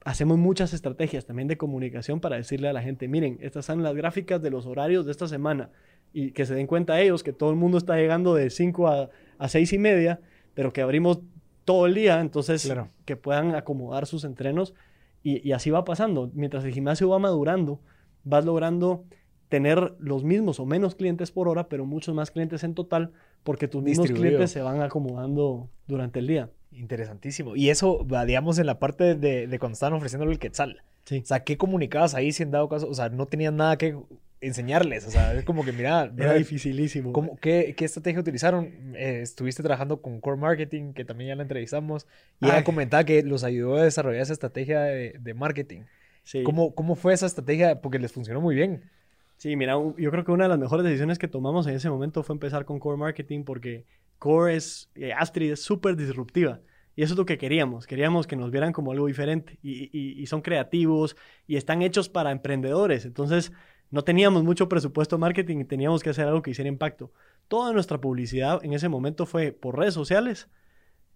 [0.05, 3.93] hacemos muchas estrategias también de comunicación para decirle a la gente, miren, estas son las
[3.93, 5.69] gráficas de los horarios de esta semana
[6.13, 9.09] y que se den cuenta ellos que todo el mundo está llegando de 5 a,
[9.37, 10.21] a 6 y media,
[10.53, 11.19] pero que abrimos
[11.65, 12.89] todo el día, entonces Claro.
[13.05, 14.73] que puedan acomodar sus entrenos
[15.23, 16.31] y, y así va pasando.
[16.33, 17.79] Mientras el gimnasio va madurando,
[18.23, 19.05] vas logrando
[19.49, 23.11] tener los mismos o menos clientes por hora, pero muchos más clientes en total,
[23.43, 26.49] porque tus mismos clientes se van acomodando durante el día.
[26.71, 27.57] Interesantísimo.
[27.57, 30.83] Y eso, digamos, en la parte de, de cuando estaban ofreciéndole el quetzal.
[31.03, 31.19] Sí.
[31.21, 32.87] O sea, ¿qué comunicabas ahí si en dado caso?
[32.87, 33.97] O sea, no tenían nada que
[34.41, 35.05] enseñarles.
[35.07, 37.13] O sea, es como que, mira, Era dificilísimo.
[37.13, 38.95] ¿cómo- qué, qué estrategia utilizaron?
[38.95, 42.07] Eh, estuviste trabajando con Core Marketing, que también ya la entrevistamos,
[42.39, 45.81] y ella comentaba que los ayudó a desarrollar esa estrategia de, de marketing.
[46.23, 46.43] Sí.
[46.43, 47.81] ¿Cómo, ¿Cómo fue esa estrategia?
[47.81, 48.89] Porque les funcionó muy bien.
[49.37, 52.21] Sí, mira, yo creo que una de las mejores decisiones que tomamos en ese momento
[52.23, 53.85] fue empezar con Core Marketing porque
[54.19, 56.59] Core es, eh, Astrid es súper disruptiva.
[56.95, 57.87] Y eso es lo que queríamos.
[57.87, 59.57] Queríamos que nos vieran como algo diferente.
[59.63, 61.15] Y, y- y son creativos
[61.47, 63.05] y están hechos para emprendedores.
[63.05, 63.51] Entonces,
[63.91, 67.11] no teníamos mucho presupuesto de marketing y teníamos que hacer algo que hiciera impacto.
[67.47, 70.49] Toda nuestra publicidad en ese momento fue por redes sociales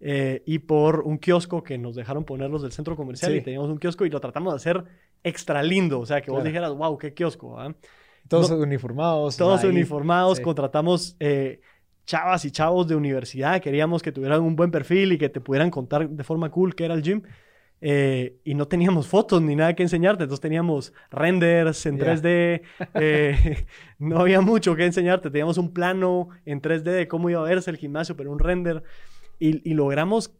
[0.01, 3.31] eh, y por un kiosco que nos dejaron poner los del centro comercial.
[3.31, 3.37] Sí.
[3.37, 4.83] Y teníamos un kiosco y lo tratamos de hacer
[5.23, 5.99] extra lindo.
[6.01, 6.47] O sea, que vos Claro.
[6.49, 7.57] dijeras, wow, qué kiosco.
[7.59, 7.73] ¿ah?".
[8.27, 9.37] Todos No- uniformados.
[9.37, 9.69] Todos ahí.
[9.69, 10.43] uniformados, sí.
[10.43, 11.61] contratamos eh,
[12.05, 15.71] chavas y chavos de universidad, queríamos que tuvieran un buen perfil y que te pudieran
[15.71, 17.21] contar de forma cool qué era el gym.
[17.87, 22.05] Eh, y no teníamos fotos ni nada que enseñarte, entonces teníamos renders en Ya.
[22.15, 22.61] 3D,
[22.95, 23.65] eh,
[23.99, 27.69] no había mucho que enseñarte, teníamos un plano en 3D de cómo iba a verse
[27.69, 28.81] el gimnasio, pero un render,
[29.37, 30.33] y, y logramos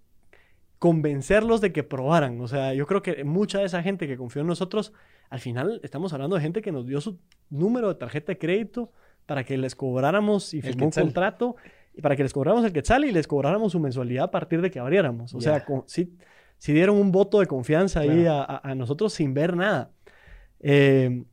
[0.79, 2.41] convencerlos de que probaran.
[2.41, 4.91] O sea, yo creo que mucha de esa gente que confió en nosotros,
[5.29, 8.91] al final estamos hablando de gente que nos dio su número de tarjeta de crédito
[9.25, 11.55] para que les cobráramos y firmó un contrato
[11.93, 14.69] y para que les cobráramos el quetzal y les cobráramos su mensualidad a partir de
[14.69, 15.34] que abriéramos.
[15.34, 15.51] O Ya.
[15.55, 16.13] sea, con- sí,
[16.58, 18.32] sí dieron un voto de confianza ahí Claro.
[18.32, 19.91] a, a- a nosotros sin ver nada.
[20.60, 21.24] Eh,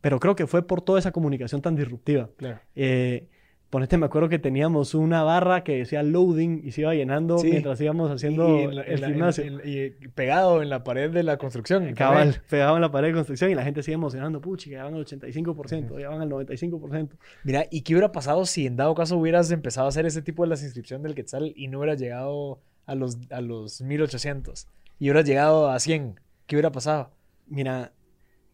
[0.00, 2.30] pero creo que fue por toda esa comunicación tan disruptiva.
[2.36, 2.60] Claro.
[2.76, 3.28] Eh,
[3.70, 7.50] ponete, me acuerdo que teníamos una barra que decía loading y se iba llenando Sí.
[7.50, 9.44] mientras íbamos haciendo Y la- en el en- gimnasio.
[9.44, 11.92] en- y pegado en la pared de la construcción.
[11.94, 12.42] Cabal, también.
[12.50, 14.40] pegado en la pared de construcción y la gente sigue emocionando.
[14.40, 17.16] Puchi, ya van al 85%, ya van al 95%.
[17.44, 20.42] Mira, ¿y qué hubiera pasado si en dado caso hubieras empezado a hacer ese tipo
[20.42, 24.66] de las inscripciones del Quetzal y no hubieras llegado a los, a los 1800
[24.98, 26.20] y hubieras llegado a 100?
[26.46, 27.10] ¿Qué hubiera pasado?
[27.46, 27.92] Mira,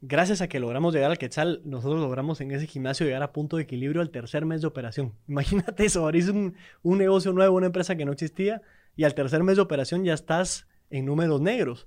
[0.01, 3.57] gracias a que logramos llegar al Quetzal, nosotros logramos en ese gimnasio llegar a punto
[3.57, 5.15] de equilibrio al tercer mes de operación.
[5.29, 8.63] Imagínate eso, abrís un, un negocio nuevo, una empresa que no existía,
[8.97, 11.87] y al tercer mes de operación ya estás en números negros.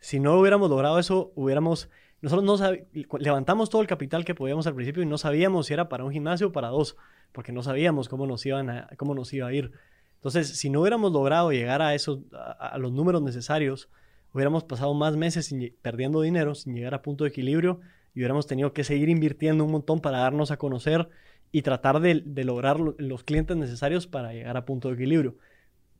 [0.00, 1.88] Si no hubiéramos logrado eso, hubiéramos...
[2.20, 5.88] Nosotros no levantamos todo el capital que podíamos al principio y no sabíamos si era
[5.88, 6.96] para un gimnasio o para dos,
[7.30, 9.70] porque no sabíamos cómo nos, iban cómo nos iba a ir.
[10.18, 13.88] Entonces, si no hubiéramos logrado llegar a, esos, a, a los números necesarios,
[14.32, 17.80] hubiéramos pasado más meses sin perdiendo dinero, sin llegar a punto de equilibrio,
[18.14, 21.08] y hubiéramos tenido que seguir invirtiendo un montón para darnos a conocer
[21.52, 25.36] y tratar de, de lograr lo- los clientes necesarios para llegar a punto de equilibrio.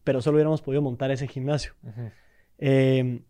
[0.05, 1.75] Pero solo hubiéramos podido montar ese gimnasio.
[2.59, 3.23] Eh,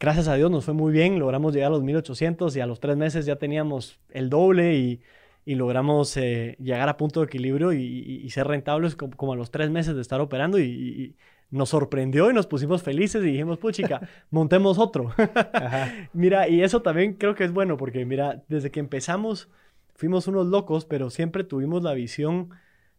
[0.00, 2.80] gracias a Dios nos fue muy bien, logramos llegar a los 1800 y a los
[2.80, 5.00] tres meses ya teníamos el doble y,
[5.46, 9.32] y logramos eh, llegar a punto de equilibrio y, y- y ser rentables como, como
[9.32, 11.16] a los tres meses de estar operando y,
[11.48, 15.12] nos sorprendió y nos pusimos felices y dijimos, puchica, montemos otro.
[16.12, 19.48] Mira, y eso también creo que es bueno porque, mira, desde que empezamos
[19.94, 22.50] fuimos unos locos, pero siempre tuvimos la visión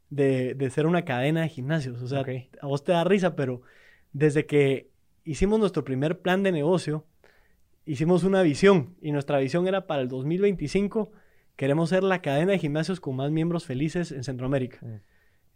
[0.10, 2.01] de, de ser una cadena de gimnasios.
[2.01, 2.25] O sea,
[2.62, 3.62] a vos te da risa, pero
[4.13, 4.89] desde que
[5.25, 7.05] hicimos nuestro primer plan de negocio,
[7.86, 11.12] hicimos una visión y nuestra visión era para el 2025,
[11.58, 14.78] queremos ser la cadena de gimnasios con más miembros felices en Centroamérica.
[14.82, 15.02] Mm.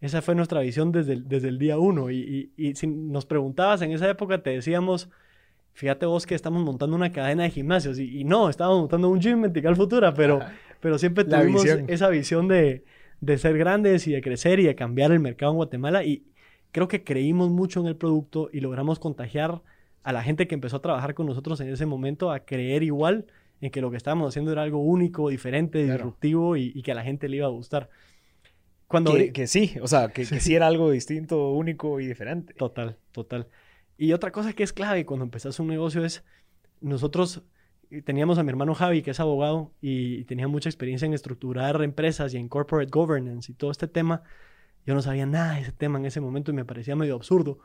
[0.01, 2.09] Esa fue nuestra visión desde el, desde el día uno.
[2.11, 5.09] Y, y- y si nos preguntabas en esa época, te decíamos,
[5.73, 7.99] fíjate vos que estamos montando una cadena de gimnasios.
[7.99, 10.39] Y, y no, estábamos montando un gym en Tical Futura, pero,
[10.79, 11.85] pero siempre tuvimos visión.
[11.87, 12.83] esa visión de,
[13.21, 16.03] de ser grandes y de crecer y de cambiar el mercado en Guatemala.
[16.03, 16.23] Y
[16.71, 19.61] creo que creímos mucho en el producto y logramos contagiar
[20.03, 23.27] a la gente que empezó a trabajar con nosotros en ese momento a creer igual
[23.61, 25.93] en que lo que estábamos haciendo era algo único, diferente, Claro.
[25.93, 27.89] disruptivo y, y que a la gente le iba a gustar.
[28.87, 32.53] Cuando Que, que sí, o sea, que, que sí era algo distinto, único y diferente.
[32.55, 33.47] Total, total.
[33.97, 36.23] Y otra cosa que es clave cuando empezás un negocio es,
[36.81, 37.43] nosotros
[37.91, 41.81] eh, teníamos a mi hermano Javi, que es abogado, y tenía mucha experiencia en estructurar
[41.83, 44.23] empresas y en corporate governance y todo este tema.
[44.85, 47.59] Yo no sabía nada de ese tema en ese momento y me parecía medio absurdo.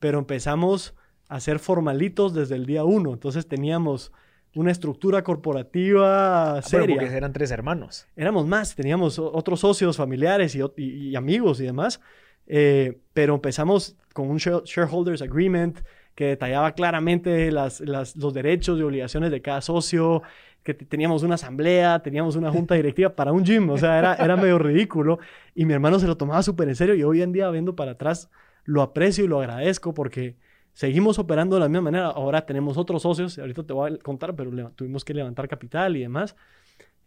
[0.00, 0.94] Pero empezamos
[1.28, 3.12] a ser formalitos desde el día uno.
[3.12, 4.12] Entonces teníamos
[4.58, 6.96] una estructura corporativa Ah, pero seria.
[6.96, 8.06] porque eran tres hermanos.
[8.16, 12.00] éramos más, teníamos otros socios familiares y, y- y amigos y demás,
[12.46, 15.78] eh, pero empezamos con un share- shareholders agreement
[16.14, 20.22] que detallaba claramente las, las- los derechos y obligaciones de cada socio,
[20.64, 24.14] que te- teníamos una asamblea, teníamos una junta directiva para un gym, o sea, era,
[24.16, 25.18] era medio ridículo.
[25.54, 26.94] Y mi hermano se lo tomaba súper en serio.
[26.94, 28.28] Y hoy en día viendo para atrás
[28.64, 30.34] lo aprecio y lo agradezco porque
[30.78, 32.06] seguimos operando de la misma manera.
[32.06, 36.02] Ahora tenemos otros socios, ahorita te voy a contar, pero tuvimos que levantar capital y
[36.02, 36.36] demás.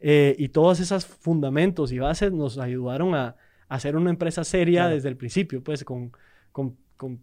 [0.01, 3.35] Eh, y todos esos fundamentos y bases nos ayudaron a, a
[3.75, 4.95] hacer una empresa seria Claro.
[4.95, 6.11] desde el principio, pues con,
[6.51, 7.21] con, con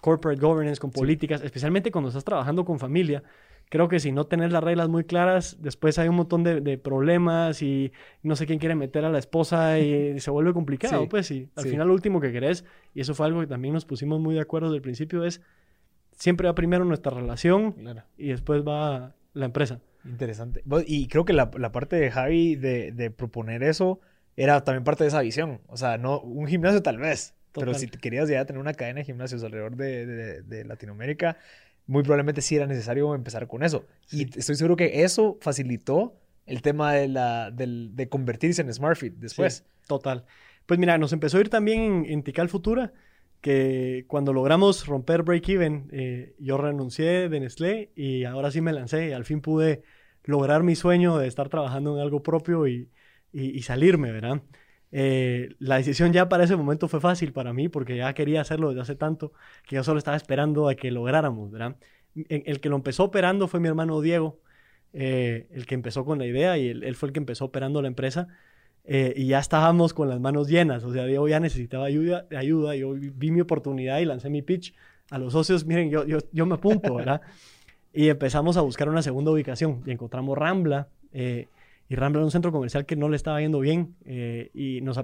[0.00, 0.98] corporate governance, con Sí.
[0.98, 3.22] políticas, especialmente cuando estás trabajando con familia.
[3.70, 6.76] Creo que si no tenés las reglas muy claras, después hay un montón de, de
[6.76, 7.92] problemas y
[8.24, 11.48] no sé quién quiere meter a la esposa y se vuelve complicado, Sí, pues y
[11.54, 11.70] al sí.
[11.70, 14.40] final lo último que querés, y eso fue algo que también nos pusimos muy de
[14.40, 15.40] acuerdo desde el principio, es
[16.16, 18.02] siempre va primero nuestra relación Claro.
[18.16, 19.80] y después va la empresa.
[20.04, 20.62] Interesante.
[20.86, 24.00] Y creo que la, la parte de Javi de, de proponer eso
[24.36, 25.60] era también parte de esa visión.
[25.68, 29.04] O sea, no un gimnasio tal vez, pero si querías ya tener una cadena de
[29.04, 31.38] gimnasios alrededor de, de- de Latinoamérica,
[31.86, 33.86] muy probablemente sí era necesario empezar con eso.
[34.06, 34.28] Sí.
[34.34, 36.14] Y estoy seguro que eso facilitó
[36.46, 39.54] el tema de, la, del- de convertirse en SmartFit después.
[39.54, 40.24] Sí, total.
[40.66, 42.92] Pues mira, nos empezó a ir también en, en Tical Futura,
[43.44, 49.08] que cuando logramos romper break-even, eh, yo renuncié de Nestlé y ahora sí me lancé
[49.10, 49.82] y al fin pude
[50.24, 52.90] lograr mi sueño de estar trabajando en algo propio y,
[53.32, 54.42] y- salirme, ¿verdad?
[54.92, 58.68] Eh, la decisión ya para ese momento fue fácil para mí porque ya quería hacerlo
[58.70, 59.32] desde hace tanto
[59.66, 61.76] que yo solo estaba esperando a que lográramos, ¿verdad?
[62.28, 64.40] El, que lo empezó operando fue mi hermano Diego,
[64.92, 67.88] eh, el que empezó con la idea y él fue el que empezó operando la
[67.88, 68.28] empresa.
[68.86, 72.76] Eh, y ya estábamos con las manos llenas, o sea, Diego ya necesitaba ayuda, ayuda,
[72.76, 74.74] yo vi mi oportunidad y lancé mi pitch
[75.10, 77.22] a los socios, miren, yo, yo, yo me apunto, ¿verdad?
[77.94, 81.46] y empezamos a buscar una segunda ubicación y encontramos Rambla, eh,
[81.88, 85.00] y Rambla era un centro comercial que no le estaba yendo bien, eh, y nos,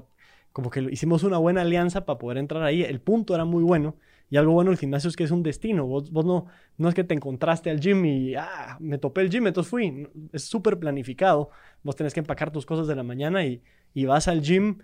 [0.53, 3.95] como que hicimos una buena alianza para poder entrar ahí, el punto era muy bueno,
[4.31, 6.47] y algo bueno del gimnasio es que es un destino, vos, vos no,
[6.79, 10.09] no es que te encontraste al gym y, ah, me topé el gym, entonces fui,
[10.33, 11.51] es súper planificado,
[11.83, 13.63] vos tenés que empacar tus cosas de la mañana y,
[13.93, 14.79] y vas al gym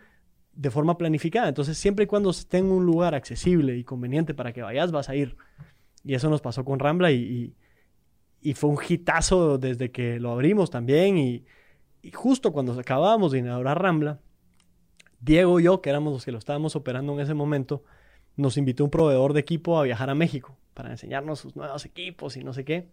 [0.57, 1.49] de forma planificada.
[1.49, 5.15] Entonces, siempre y cuando en un lugar accesible y conveniente para que vayas, vas a
[5.15, 5.37] ir.
[6.03, 7.17] Y eso nos pasó con Rambla y,
[8.43, 11.19] y, y fue un hitazo desde que lo abrimos también.
[11.19, 11.45] Y,
[12.03, 14.21] y justo cuando acabábamos de inaugurar Rambla,
[15.21, 17.85] Diego y yo, que éramos los que lo estábamos operando en ese momento,
[18.37, 22.37] nos invitó un proveedor de equipo a viajar a México para enseñarnos sus nuevos equipos
[22.37, 22.89] y no sé qué.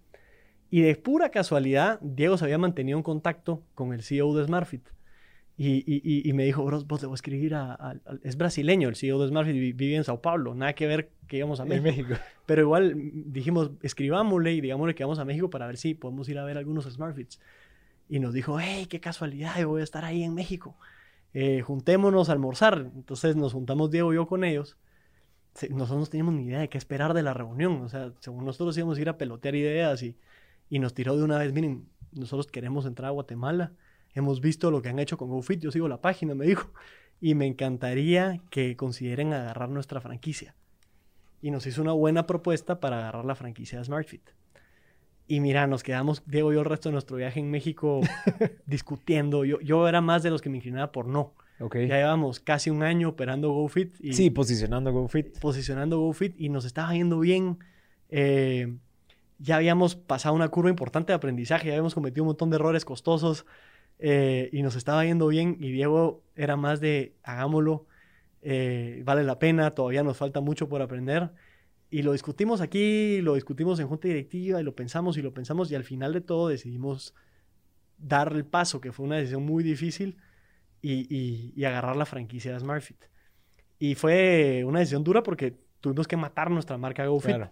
[0.69, 4.87] Y de pura casualidad, Diego se había mantenido en contacto con el CEO de SmartFit.
[5.55, 8.37] Y, y, y, me dijo, bro, vos le voy a escribir a, a- a- Es
[8.37, 10.55] brasileño, el CEO de SmartFit vi- vive en Sao Paulo.
[10.55, 11.83] Nada que ver que íbamos a México.
[11.83, 12.15] México.
[12.47, 12.93] Pero igual
[13.25, 16.57] dijimos, escribámosle y digámosle que vamos a México para ver si podemos ir a ver
[16.57, 17.39] algunos SmartFits.
[18.09, 20.75] Y nos dijo, hey, qué casualidad, yo voy a estar ahí en México.
[21.35, 22.89] Eh, juntémonos a almorzar.
[22.95, 24.75] Entonces nos juntamos Diego y yo con ellos.
[25.69, 27.81] Nosotros no teníamos ni idea de qué esperar de la reunión.
[27.81, 30.17] O sea, según nosotros íbamos a ir a pelotear ideas y,
[30.69, 33.73] y nos tiró de una vez, miren, nosotros queremos entrar a Guatemala.
[34.13, 35.59] Hemos visto lo que han hecho con GoFit.
[35.59, 36.71] Yo sigo la página, me dijo.
[37.21, 40.55] Y me encantaría que consideren agarrar nuestra franquicia.
[41.41, 44.29] Y nos hizo una buena propuesta para agarrar la franquicia de SmartFit.
[45.27, 48.01] Y mira, nos quedamos, Diego y yo, el resto de nuestro viaje en México
[48.65, 49.45] discutiendo.
[49.45, 51.33] Yo, yo era más de los que me inclinaba por no.
[51.59, 51.75] Ok.
[51.75, 53.95] Ya llevamos casi un año operando GoFit.
[53.99, 55.39] Y Sí, posicionando GoFit.
[55.39, 57.59] posicionando GoFit y nos estaba yendo bien.
[58.09, 58.75] Eh,
[59.39, 62.85] ya habíamos pasado una curva importante de aprendizaje, ya habíamos cometido un montón de errores
[62.85, 63.45] costosos
[63.99, 65.57] eh, y nos estaba yendo bien.
[65.59, 67.85] Y Diego era más de hagámoslo,
[68.41, 71.31] eh, vale la pena, todavía nos falta mucho por aprender.
[71.89, 75.71] Y lo discutimos aquí, lo discutimos en junta directiva y lo pensamos y lo pensamos
[75.71, 77.13] y al final de todo decidimos
[77.99, 80.17] dar el paso, que fue una decisión muy difícil,
[80.83, 83.01] y, y- y agarrar la franquicia de SmartFit.
[83.79, 87.35] Y fue una decisión dura porque tuvimos que matar nuestra marca GoFit.
[87.37, 87.51] Claro.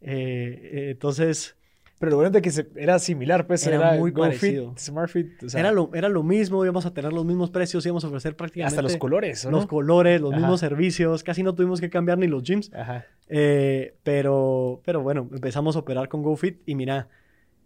[0.00, 1.56] Eh, entonces,
[2.00, 4.74] Pero lo bueno es que se- era similar, pues Era era, muy GoFit, parecido.
[4.76, 5.42] SmartFit.
[5.44, 8.08] o sea, era, lo, era lo mismo, íbamos a tener los mismos precios, íbamos a
[8.08, 9.58] ofrecer prácticamente hasta los colores, ¿o ¿no?
[9.58, 10.40] los colores, los Ajá.
[10.40, 12.70] mismos servicios, casi no tuvimos que cambiar ni los gyms.
[12.74, 13.06] Ajá.
[13.28, 17.08] Eh, pero, pero bueno, empezamos a operar con GoFit y mira,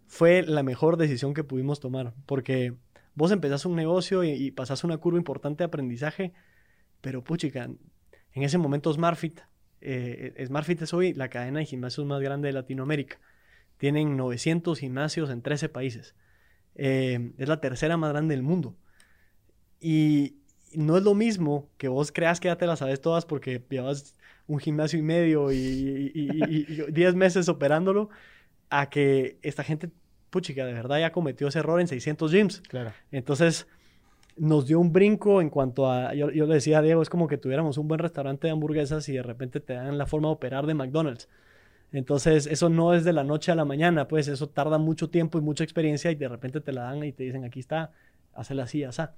[0.07, 2.75] fue la mejor decisión que pudimos tomar, porque
[3.15, 6.33] vos empezás un negocio y, y pasás una curva importante de aprendizaje,
[7.01, 7.65] pero puchica,
[8.33, 9.41] en ese momento SmartFit,
[9.81, 13.19] eh, SmartFit es hoy la cadena de gimnasios más grande de Latinoamérica.
[13.77, 16.15] Tienen 900 gimnasios en 13 países.
[16.75, 18.75] Eh, es la tercera más grande del mundo.
[19.79, 20.35] Y
[20.73, 24.15] no es lo mismo que vos creas que ya te las sabes todas porque llevas
[24.47, 28.09] un gimnasio y medio y, y- y- y- y 10 meses operándolo,
[28.69, 29.89] a que esta gente,
[30.29, 32.61] puchica, de verdad ya cometió ese error en 600 gyms.
[32.61, 32.91] Claro.
[33.11, 33.67] Entonces,
[34.37, 37.27] nos dio un brinco en cuanto a, yo, yo le decía a Diego, es como
[37.27, 40.33] que tuviéramos un buen restaurante de hamburguesas y de repente te dan la forma de
[40.33, 41.27] operar de McDonald's.
[41.91, 45.37] Entonces, eso no es de la noche a la mañana, pues eso tarda mucho tiempo
[45.37, 47.91] y mucha experiencia y de repente te la dan y te dicen, aquí está,
[48.33, 49.15] hazla así, asá.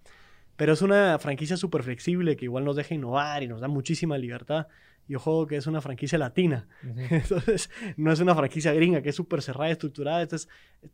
[0.58, 4.18] Pero es una franquicia súper flexible que igual nos deja innovar y nos da muchísima
[4.18, 4.68] libertad.
[5.08, 6.68] Y ojo que es una franquicia latina.
[7.10, 10.22] Entonces, no es una franquicia gringa que es súper cerrada estructurada.
[10.22, 10.48] Entonces,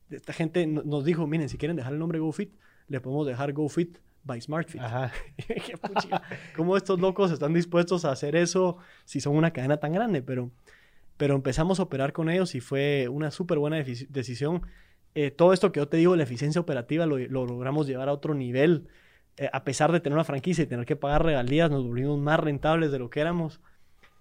[0.10, 2.54] esta gente no- nos dijo, miren, si quieren dejar el nombre GoFit,
[2.88, 4.82] le podemos dejar GoFit by SmartFit.
[4.82, 5.12] Ajá.
[6.56, 10.22] ¿Cómo estos locos están dispuestos a hacer eso si son una cadena tan grande?
[10.22, 10.52] Pero,
[11.18, 14.62] pero empezamos a operar con ellos y fue una súper buena decisión.
[15.16, 18.14] Eh, todo esto que yo te digo, la eficiencia operativa, lo, lo logramos llevar a
[18.14, 18.88] otro nivel.
[19.38, 22.40] Eh, a pesar de tener una franquicia y tener que pagar regalías, nos volvimos más
[22.40, 23.60] rentables de lo que éramos.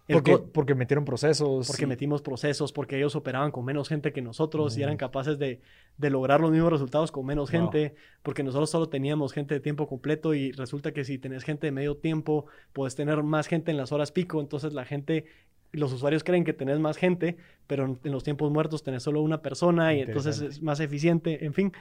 [0.09, 1.67] Porque, porque metieron procesos.
[1.67, 5.61] porque metimos procesos, porque ellos operaban con menos gente que nosotros y eran capaces de,
[5.99, 7.61] de lograr los mismos resultados con menos Wow.
[7.63, 11.67] gente, porque nosotros solo teníamos gente de tiempo completo y resulta que si tenés gente
[11.67, 15.25] de medio tiempo, puedes tener más gente en las horas pico, entonces la gente,
[15.73, 19.23] los usuarios creen que tenés más gente, pero en, en los tiempos muertos tenés solo
[19.23, 21.73] una persona y entonces es más eficiente, en fin,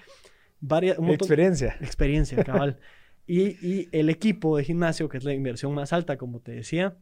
[0.62, 1.78] varias, un montón- Experiencia.
[1.80, 2.80] experiencia, cabal.
[3.27, 6.97] y, y el equipo de gimnasio, que es la inversión más alta, como te decía,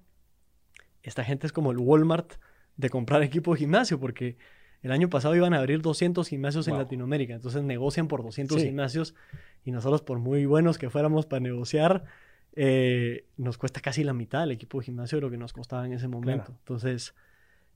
[1.01, 2.33] esta gente es como el Walmart
[2.77, 4.37] de comprar equipo de gimnasio, porque
[4.81, 6.77] el año pasado iban a abrir 200 gimnasios en.
[6.77, 8.67] Latinoamérica, entonces negocian por 200 Sí.
[8.67, 9.15] gimnasios
[9.63, 12.03] y nosotros por muy buenos que fuéramos para negociar,
[12.55, 15.85] eh, nos cuesta casi la mitad el equipo de gimnasio de lo que nos costaba
[15.85, 16.45] en ese momento.
[16.45, 16.59] Claro.
[16.59, 17.15] Entonces,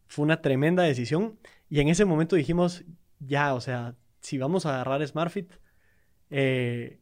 [0.08, 1.38] fue una tremenda decisión
[1.70, 2.84] y en ese momento dijimos,
[3.20, 5.52] ya, o sea, si vamos a agarrar SmartFit,
[6.30, 7.00] eh,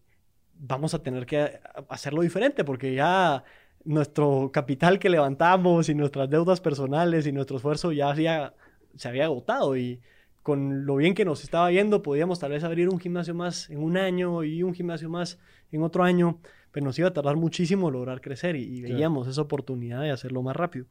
[0.59, 3.43] vamos a tener que hacerlo diferente porque ya
[3.83, 8.53] nuestro capital que levantamos y nuestras deudas personales y nuestro esfuerzo ya había-
[8.95, 9.99] se había agotado y
[10.41, 13.79] con lo bien que nos estaba yendo podíamos tal vez abrir un gimnasio más en
[13.83, 15.37] un año y un gimnasio más
[15.71, 16.39] en otro año,
[16.71, 18.93] pero nos iba a tardar muchísimo lograr crecer y, y Claro.
[18.95, 20.85] veíamos esa oportunidad de hacerlo más rápido.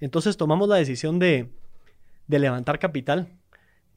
[0.00, 1.48] Entonces tomamos la decisión de,
[2.26, 3.28] de levantar capital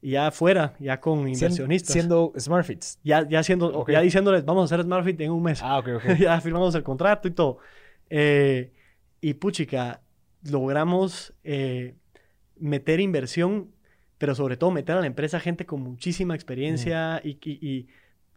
[0.02, 1.92] ya afuera, ya con inversionistas.
[1.92, 2.98] Siendo SmartFits.
[3.02, 3.90] Ya, ya, haciendo, Ok.
[3.90, 5.60] ya diciéndoles, vamos a hacer SmartFit en un mes.
[5.62, 6.02] Ah, ok, ok.
[6.20, 7.58] ya firmamos el contrato y todo.
[8.10, 8.72] Eh,
[9.20, 10.00] y puchica,
[10.48, 11.94] logramos eh,
[12.58, 13.70] meter inversión,
[14.18, 17.86] pero sobre todo meter a la empresa gente con muchísima experiencia y, y- y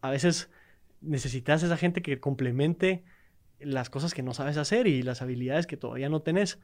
[0.01, 0.49] a veces
[1.01, 3.03] necesitas esa gente que complemente
[3.59, 6.59] las cosas que no sabes hacer y las habilidades que todavía no tenés.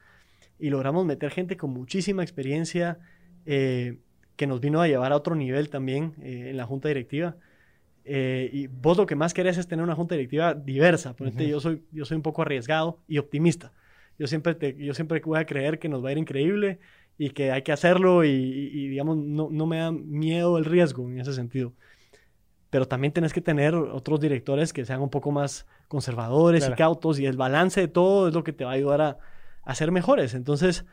[0.60, 2.98] Y logramos meter gente con muchísima experiencia
[3.46, 4.00] eh,
[4.38, 7.36] que nos vino a llevar a otro nivel también eh, en la junta directiva.
[8.06, 11.14] Eh, y vos lo que más querés es tener una junta directiva diversa.
[11.14, 11.52] Ponete, Ujú.
[11.52, 13.74] yo, soy, yo soy un poco arriesgado y optimista.
[14.18, 16.80] Yo siempre, te- yo siempre voy a creer que nos va a ir increíble
[17.18, 20.66] y que hay que hacerlo y, y- y, digamos, no, no me da miedo el
[20.66, 21.74] riesgo en ese sentido.
[22.70, 26.74] Pero también tenés que tener otros directores que sean un poco más conservadores Claro.
[26.74, 29.18] y cautos y el balance de todo es lo que te va a ayudar a,
[29.64, 30.34] a ser mejores.
[30.34, 30.86] Entonces,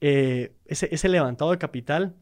[0.00, 2.14] eh, ese, ese levantado de capital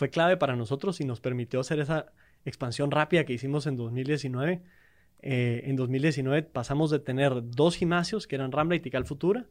[0.00, 2.06] fue clave para nosotros y nos permitió hacer esa
[2.46, 4.62] expansión rápida que hicimos en 2019.
[5.20, 9.44] Eh, en 2019 pasamos de tener dos gimnasios, que eran Rambla y Tical Futura,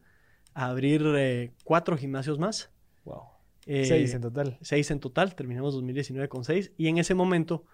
[0.55, 2.71] a abrir eh, cuatro gimnasios más.
[3.05, 3.21] Wow.
[3.67, 4.57] Eh, Seis en total.
[4.61, 6.71] Seis en total, terminamos 2019 con seis.
[6.79, 7.65] Y en ese momento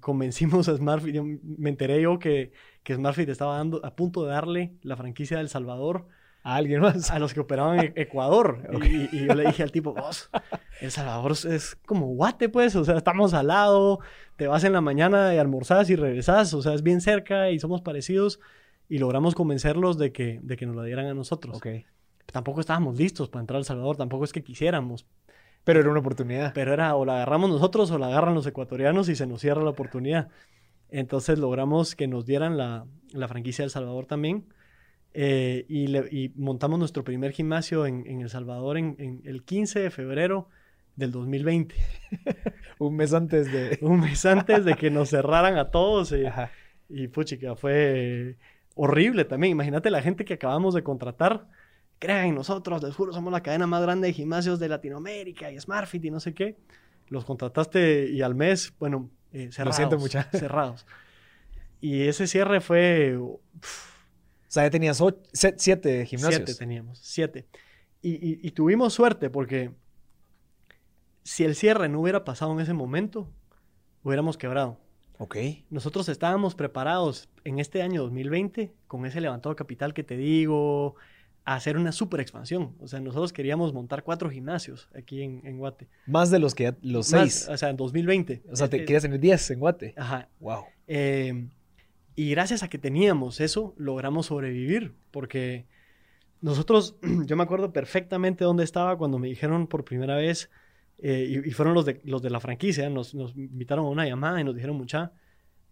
[0.00, 1.14] convencimos a SmartFit.
[1.14, 2.50] yo- me enteré yo que,
[2.82, 6.08] que SmartFit estaba dando, a punto de darle la franquicia de El Salvador
[6.42, 7.10] ¿A alguien más?
[7.10, 8.68] a los que operaban en Ecuador.
[8.84, 10.30] Y, y yo le dije al tipo, vos,
[10.80, 14.00] El Salvador es como guate, pues, o sea, estamos al lado,
[14.36, 17.58] te vas en la mañana y almorzás y regresás, o sea, es bien cerca y
[17.58, 18.40] somos parecidos.
[18.88, 21.56] Y logramos convencerlos de que, de que nos la dieran a nosotros.
[21.56, 21.66] Ok.
[22.26, 25.06] Tampoco estábamos listos para entrar a El Salvador, tampoco es que quisiéramos,
[25.64, 26.52] Pero era una oportunidad.
[26.54, 29.62] pero era o la agarramos nosotros o la agarran los ecuatorianos y se nos cierra
[29.62, 30.28] la oportunidad.
[30.88, 34.52] Entonces logramos que nos dieran la, la franquicia de El Salvador también.
[35.14, 39.42] Eh, y, le- y montamos nuestro primer gimnasio en, en El Salvador en, en el
[39.44, 40.48] 15 de febrero
[40.96, 41.74] del 2020.
[42.78, 43.78] Un mes antes de...
[43.82, 46.12] Un mes antes de que nos cerraran a todos.
[46.12, 46.50] Y, Ajá.
[46.88, 48.36] y puchica, fue
[48.74, 49.52] horrible también.
[49.52, 51.46] Imagínate la gente que acabamos de contratar.
[51.98, 55.60] Crean en nosotros, les juro, somos la cadena más grande de gimnasios de Latinoamérica y
[55.60, 56.56] SmartFit y no sé qué.
[57.08, 59.76] Los contrataste y al mes, bueno, eh, cerrados.
[59.76, 60.24] siento, mucha.
[60.32, 60.84] Cerrados.
[61.80, 63.18] Y ese cierre fue...
[64.52, 66.42] sea, ya tenías ocho- siete gimnasios.
[66.44, 67.46] Siete teníamos, siete.
[68.02, 69.70] Y, y- y tuvimos suerte porque
[71.22, 73.28] si el cierre no hubiera pasado en ese momento,
[74.02, 74.78] hubiéramos quebrado.
[75.18, 75.36] Ok.
[75.70, 80.96] Nosotros estábamos preparados en este año 2020 con ese levantado capital que te digo,
[81.44, 82.74] a hacer una super expansión.
[82.80, 85.88] O sea, nosotros queríamos montar cuatro gimnasios aquí en, en Guate.
[86.06, 87.48] Más de los que los Más, seis.
[87.48, 88.42] o sea, en 2020.
[88.50, 89.94] O sea, te Eh, querías tener diez en Guate.
[89.96, 90.28] Ajá.
[90.40, 90.64] Wow.
[90.88, 91.48] Eh,
[92.14, 94.94] y gracias a que teníamos eso, logramos sobrevivir.
[95.10, 95.66] Porque
[96.40, 96.96] nosotros,
[97.26, 100.50] yo me acuerdo perfectamente dónde estaba cuando me dijeron por primera vez,
[100.98, 104.40] eh, y, fueron los de, los de la franquicia, nos, nos invitaron a una llamada
[104.40, 105.12] y nos dijeron, mucha,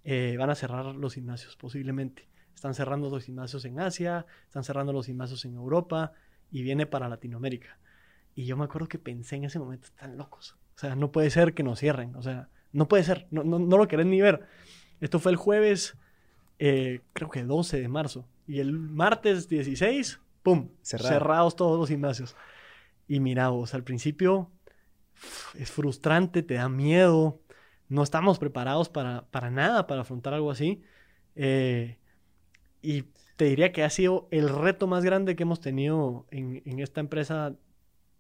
[0.03, 2.29] eh, van a cerrar los gimnasios posiblemente.
[2.55, 6.13] Están cerrando los gimnasios en Asia, están cerrando los gimnasios en Europa
[6.51, 7.79] y viene para Latinoamérica.
[8.35, 10.57] Y yo me acuerdo que pensé en ese momento, están locos.
[10.75, 12.15] O sea, no puede ser que nos cierren.
[12.17, 13.27] O sea, no puede ser.
[13.31, 14.47] No, no, no lo querés ni ver.
[15.01, 15.97] Esto fue el jueves,
[16.61, 18.27] eh, creo que 12 de marzo.
[18.47, 20.69] Y el martes 16, ¡pum!
[20.83, 21.09] Cerrado.
[21.09, 22.37] Cerrados todos los gimnasios.
[23.09, 24.51] Y mira vos, al principio
[25.55, 27.41] es frustrante, te da miedo.
[27.89, 30.83] No estamos preparados para, para nada para afrontar algo así.
[31.35, 31.99] Eh,
[32.83, 33.03] y
[33.37, 37.01] te diría que ha sido el reto más grande que hemos tenido en, en esta
[37.01, 37.55] empresa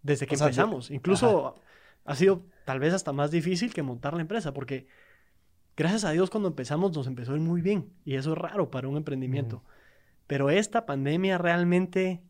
[0.03, 0.91] desde que O sea, de- empezamos.
[0.91, 1.57] Incluso
[2.05, 4.87] ha sido tal vez hasta más difícil que montar la empresa, porque
[5.81, 7.91] gracias a Dios cuando empezamos nos empezó a ir muy bien.
[8.05, 9.65] Y eso es raro para un emprendimiento.
[10.27, 12.21] Pero esta pandemia realmente,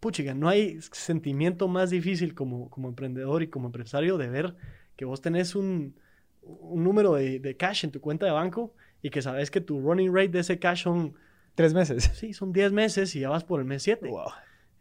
[0.00, 4.56] puchiga, no hay sentimiento más difícil como, como emprendedor y como empresario de ver
[4.96, 5.94] que vos tenés un,
[6.42, 9.80] un número de, de cash en tu cuenta de banco y que sabes que tu
[9.80, 11.14] running rate de ese cash son,
[11.54, 12.10] Tres meses.
[12.14, 14.08] sí, son 10 meses y ya vas por el mes 7.
[14.08, 14.24] Wow.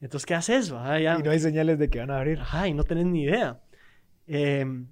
[0.02, 0.70] Entonces, ¿qué haces?
[0.70, 2.40] Ya- Y no hay señales de que van a abrir.
[2.40, 3.62] Ajá, y no tenés ni idea.
[4.28, 4.88] Em,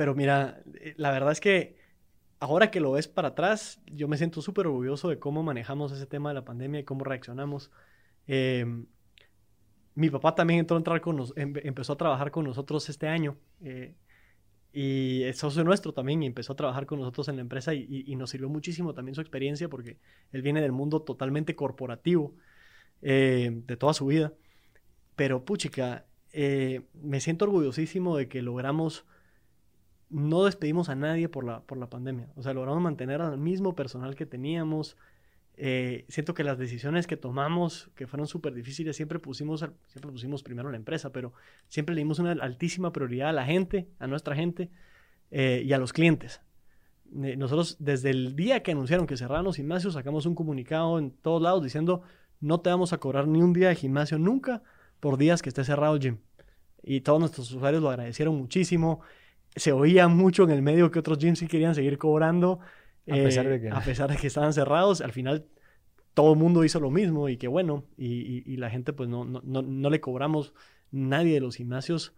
[0.00, 1.76] pero mira, eh, la verdad es que
[2.38, 6.06] ahora que lo ves para atrás, yo me siento súper orgulloso de cómo manejamos ese
[6.06, 7.70] tema de la pandemia y cómo reaccionamos.
[8.26, 8.86] Em,
[9.94, 13.08] mi papá también entró a entrar con nos, em- empezó a trabajar con nosotros este
[13.08, 13.36] año.
[13.60, 13.94] eh,
[14.72, 18.16] y es socio nuestro también y empezó a trabajar con nosotros en la empresa y,
[18.16, 19.98] nos sirvió muchísimo también su experiencia porque
[20.32, 22.34] él viene del mundo totalmente corporativo
[23.02, 24.32] eh, de toda su vida.
[25.14, 29.04] Pero puchica, me siento orgullosísimo de que logramos,
[30.10, 32.28] no despedimos a nadie por la, por la pandemia.
[32.36, 34.96] O sea, logramos mantener al mismo personal que teníamos.
[35.56, 40.42] Eh, siento que las decisiones que tomamos, que fueron súper difíciles, siempre pusimos, siempre pusimos
[40.42, 41.32] primero la empresa, pero
[41.68, 44.70] siempre le dimos una altísima prioridad a la gente, a nuestra gente
[45.30, 46.40] eh, y a los clientes.
[47.22, 51.10] Eh, nosotros, desde el día que anunciaron que cerraban los gimnasios, sacamos un comunicado en
[51.10, 52.02] todos lados diciendo,
[52.40, 54.62] no te vamos a cobrar ni un día de gimnasio nunca
[54.98, 56.18] por días que esté cerrado el gym.
[56.82, 59.00] Y todos nuestros usuarios lo agradecieron muchísimo.
[59.56, 62.60] Se oía mucho en el medio que otros gyms sí querían seguir cobrando.
[63.10, 65.00] A pesar de eh, que- a pesar de que estaban cerrados.
[65.00, 65.46] Al final
[66.14, 67.84] todo el mundo hizo lo mismo y qué bueno.
[67.96, 70.54] Y, y- y la gente pues no, no, no, no le cobramos
[70.90, 72.14] nadie de los gimnasios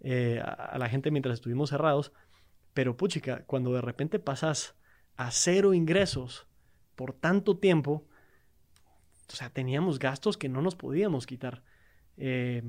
[0.00, 2.12] eh, a, a la gente mientras estuvimos cerrados.
[2.74, 4.74] Pero puchica, cuando de repente pasas
[5.16, 6.46] a cero ingresos
[6.96, 8.06] por tanto tiempo,
[9.30, 11.62] o sea, teníamos gastos que no nos podíamos quitar.
[12.16, 12.62] Eh,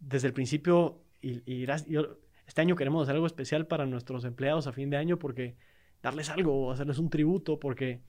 [0.00, 4.66] desde el principio, y, y yo- este año queremos hacer algo especial para nuestros empleados
[4.66, 5.56] a fin de año porque
[6.02, 8.00] darles algo, hacerles un tributo, porque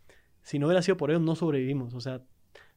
[0.41, 1.93] si no hubiera sido por ellos no sobrevivimos.
[1.93, 2.21] O sea,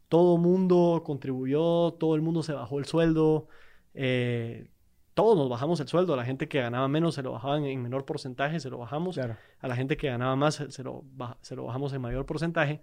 [0.08, 3.48] todo el mundo contribuyó, todo el mundo se bajó el sueldo,
[3.94, 4.68] eh,
[5.14, 7.82] todos nos bajamos el sueldo, a la gente que ganaba menos se lo bajaban en
[7.82, 9.36] menor porcentaje, se lo bajamos Claro.
[9.60, 12.80] a la gente que ganaba más se- lo, baja- se lo bajamos en mayor porcentaje.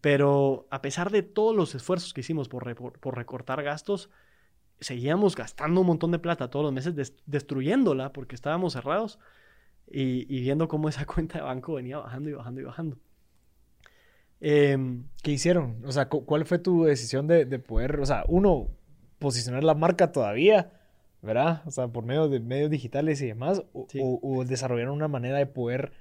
[0.00, 4.08] Pero a pesar de todos los esfuerzos que hicimos por, re- por, por recortar gastos,
[4.80, 9.18] seguíamos gastando un montón de plata todos los meses, des- destruyéndola porque estábamos cerrados
[9.90, 12.96] y, y viendo cómo esa cuenta de banco venía bajando y bajando y bajando.
[14.40, 15.84] Em, ¿Qué hicieron?
[15.84, 18.68] O sea, cu- ¿cuál fue tu decisión de, de poder, o sea, uno,
[19.18, 20.72] posicionar la marca todavía,
[21.20, 21.62] ¿verdad?
[21.66, 24.00] O sea, por medio de medios digitales y demás, o, Sí.
[24.02, 25.92] o- o desarrollar una manera de poder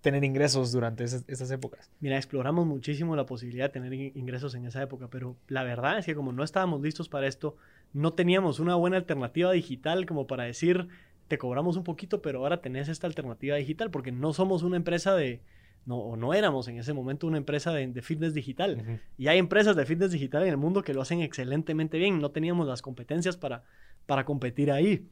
[0.00, 1.90] tener ingresos durante esas, esas épocas.
[2.00, 5.98] Mira, exploramos muchísimo la posibilidad de tener in- ingresos en esa época, pero la verdad
[5.98, 7.56] es que como no estábamos listos para esto,
[7.92, 10.88] no teníamos una buena alternativa digital como para decir,
[11.28, 15.14] te cobramos un poquito, pero ahora tenés esta alternativa digital, porque no somos una empresa
[15.14, 15.40] de,
[15.84, 19.00] no, o no éramos en ese momento una empresa de, de fitness digital.
[19.18, 22.18] Y hay empresas de fitness digital en el mundo que lo hacen excelentemente bien.
[22.18, 23.64] No teníamos las competencias para,
[24.06, 25.08] para competir ahí.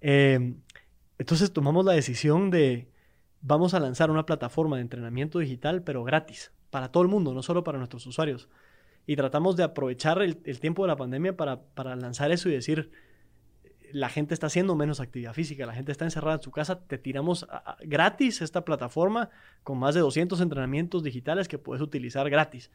[0.00, 0.54] Eh,
[1.18, 2.88] entonces tomamos la decisión de
[3.40, 7.42] vamos a lanzar una plataforma de entrenamiento digital, pero gratis, para todo el mundo, no
[7.42, 8.48] solo para nuestros usuarios.
[9.06, 12.52] Y tratamos de aprovechar el, el tiempo de la pandemia para, para lanzar eso y
[12.52, 12.90] decir,
[13.92, 16.96] la gente está haciendo menos actividad física, la gente está encerrada en su casa, te
[16.98, 19.28] tiramos a- a- gratis esta plataforma
[19.64, 22.70] con más de 200 entrenamientos digitales que puedes utilizar gratis.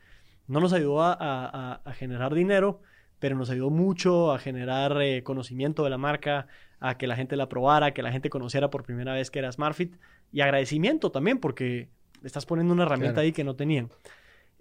[0.47, 2.81] No nos ayudó a, a- a generar dinero,
[3.19, 6.47] pero nos ayudó mucho a generar eh, conocimiento de la marca,
[6.79, 9.51] a que la gente la probara, que la gente conociera por primera vez que era
[9.51, 9.95] SmartFit
[10.31, 11.89] y agradecimiento también porque
[12.23, 13.25] estás poniendo una herramienta Claro.
[13.25, 13.89] ahí que no tenían.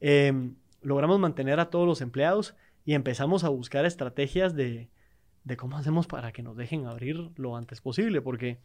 [0.01, 0.33] Eh,
[0.87, 4.89] logramos mantener a todos los empleados y empezamos a buscar estrategias de,
[5.43, 8.59] de cómo hacemos para que nos dejen abrir lo antes posible, porque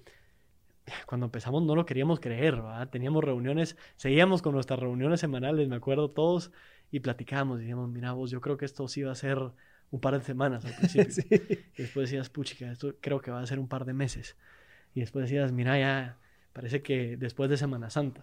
[1.08, 2.90] cuando empezamos no lo queríamos creer, ¿verdad?
[2.90, 6.52] Teníamos reuniones, seguíamos con nuestras reuniones semanales, me acuerdo todos,
[6.92, 9.40] y platicábamos, decíamos, mira vos, yo creo que esto sí va a ser
[9.90, 11.12] un par de semanas al principio.
[11.12, 11.26] Sí.
[11.76, 14.38] Y después decías, puchica, esto creo que va a ser un par de meses.
[14.94, 16.18] Y después decías, mira, ya,
[16.54, 18.22] parece que después de Semana Santa.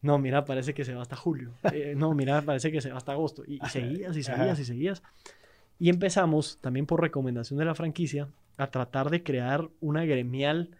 [0.00, 1.52] No, mira, parece que se va hasta julio.
[1.72, 3.42] Eh, no, mira, parece que se va hasta agosto.
[3.46, 4.60] Y, y seguías y seguías Ajá.
[4.60, 5.02] y seguías.
[5.78, 10.70] Y empezamos, también por recomendación de la franquicia, a tratar de crear una gremial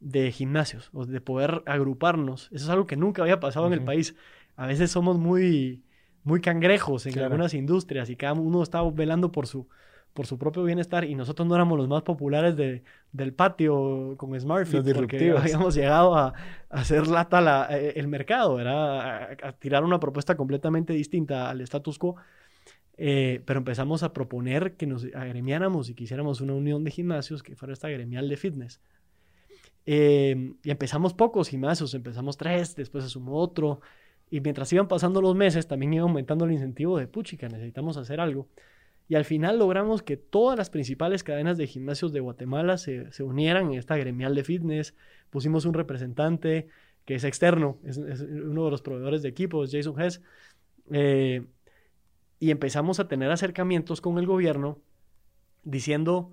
[0.00, 2.46] de gimnasios, o de poder agruparnos.
[2.52, 4.14] Eso es algo que nunca había pasado en el país.
[4.56, 5.82] A veces somos muy,
[6.22, 7.26] muy cangrejos en Claro.
[7.26, 9.68] algunas industrias y cada uno está velando por su,
[10.16, 14.30] por su propio bienestar y nosotros no éramos los más populares de, del patio con
[14.40, 16.34] SmartFit porque habíamos llegado a, a
[16.80, 19.00] hacer lata la- eh, el mercado, ¿verdad?
[19.00, 22.16] A, a tirar una propuesta completamente distinta al status quo.
[22.98, 27.42] Eh, pero empezamos a proponer que nos agremiáramos y que hiciéramos una unión de gimnasios
[27.42, 28.80] que fuera esta gremial de fitness.
[29.84, 33.80] Eh, y empezamos pocos gimnasios, empezamos tres, después se sumó otro.
[34.30, 38.18] Y mientras iban pasando los meses, también iba aumentando el incentivo de puchica, necesitamos hacer
[38.18, 38.48] algo.
[39.08, 43.22] Y al final logramos que todas las principales cadenas de gimnasios de Guatemala se, se
[43.22, 44.94] unieran en esta gremial de fitness.
[45.30, 46.68] Pusimos un representante
[47.04, 50.22] que es externo, es, es uno de los proveedores de equipos, Jason Hess.
[50.90, 51.44] Eh,
[52.40, 54.80] y empezamos a tener acercamientos con el gobierno
[55.62, 56.32] diciendo,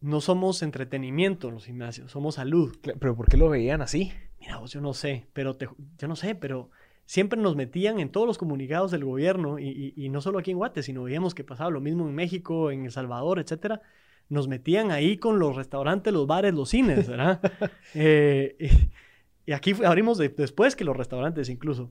[0.00, 2.74] no somos entretenimiento en los gimnasios, somos salud.
[2.98, 4.12] Pero ¿por qué lo veían así?
[4.40, 6.70] Mira, vos, yo no sé, pero te- yo no sé, pero
[7.10, 10.52] siempre nos metían en todos los comunicados del gobierno y, y- y no solo aquí
[10.52, 13.82] en Guate, sino veíamos que pasaba lo mismo en México, en El Salvador, etcétera.
[14.28, 17.40] Nos metían ahí con los restaurantes, los bares, los cines, ¿verdad?
[17.94, 21.90] Eh, y, y aquí abrimos de- después que los restaurantes incluso.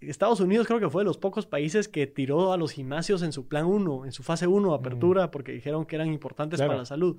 [0.00, 3.32] Estados Unidos creo que fue de los pocos países que tiró a los gimnasios en
[3.32, 6.70] su plan 1, en su fase 1, apertura, porque dijeron que eran importantes Claro.
[6.70, 7.18] para la salud.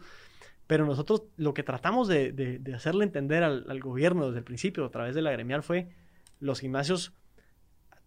[0.67, 4.43] Pero nosotros lo que tratamos de, de- de hacerle entender al, al gobierno desde el
[4.43, 5.87] principio, a través de la gremial, fue
[6.41, 7.13] los gimnasios,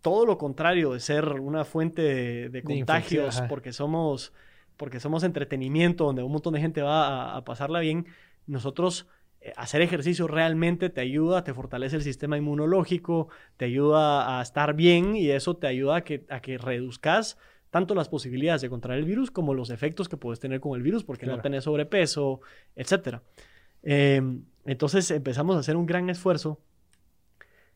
[0.05, 4.35] todo lo contrario de ser una fuente de, contagios, porque somos,
[4.77, 8.05] porque somos entretenimiento, donde un montón de gente va a, a pasarla bien,
[8.47, 9.09] nosotros
[9.41, 14.75] eh, hacer ejercicio realmente te ayuda, te fortalece el sistema inmunológico, te ayuda a estar
[14.75, 17.39] bien y eso te ayuda a que, a que reduzcas
[17.71, 20.83] tanto las posibilidades de contraer el virus como los efectos que puedes tener con el
[20.83, 22.43] virus porque no tenés sobrepeso,
[22.77, 23.23] etcétera.
[23.83, 24.21] Eh,
[24.67, 26.61] entonces empezamos a hacer un gran esfuerzo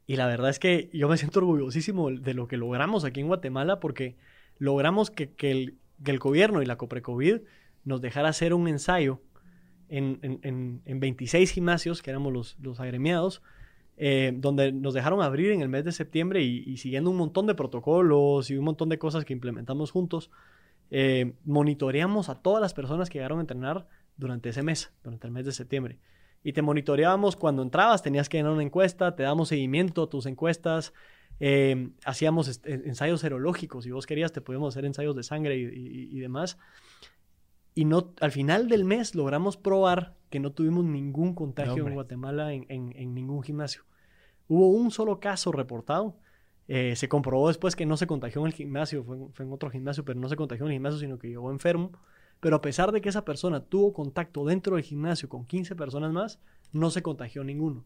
[0.09, 3.29] y la verdad es que yo me siento orgullosísimo de lo que logramos aquí en
[3.29, 4.17] Guatemala porque
[4.59, 7.43] logramos que, el, que el gobierno y la COPRECOVID
[7.85, 9.21] nos dejara hacer un ensayo
[9.89, 13.43] en, en- en- en 26 gimnasios, que éramos los, los agremiados,
[13.99, 17.47] eh, donde nos dejaron abrir en el mes de septiembre y, y siguiendo un montón
[17.47, 20.31] de protocolos y un montón de cosas que implementamos juntos,
[20.91, 23.87] eh, monitoreamos a todas las personas que llegaron a entrenar
[24.17, 25.99] durante ese mes, durante el mes de septiembre.
[26.45, 30.27] Y te monitoreábamos cuando entrabas, tenías que llenar una encuesta, te damos seguimiento a tus
[30.27, 30.93] encuestas,
[31.41, 35.65] eh, hacíamos est- ensayos serológicos, si vos querías te podíamos hacer ensayos de sangre y,
[35.65, 36.59] y- y demás.
[37.75, 41.95] Y no, al final del mes logramos probar que no tuvimos ningún contagio en.
[41.95, 43.83] Guatemala en, en- en ningún gimnasio.
[44.49, 46.17] Hubo un solo caso reportado.
[46.71, 49.71] eh, se comprobó después que no se contagió en el gimnasio, fue, fue en otro
[49.71, 51.93] gimnasio, pero no se contagió en el gimnasio, sino que llegó enfermo.
[52.41, 56.13] Pero a pesar de que esa persona tuvo contacto dentro del gimnasio con 15 personas
[56.13, 56.39] más,
[56.73, 57.85] no se contagió ninguno.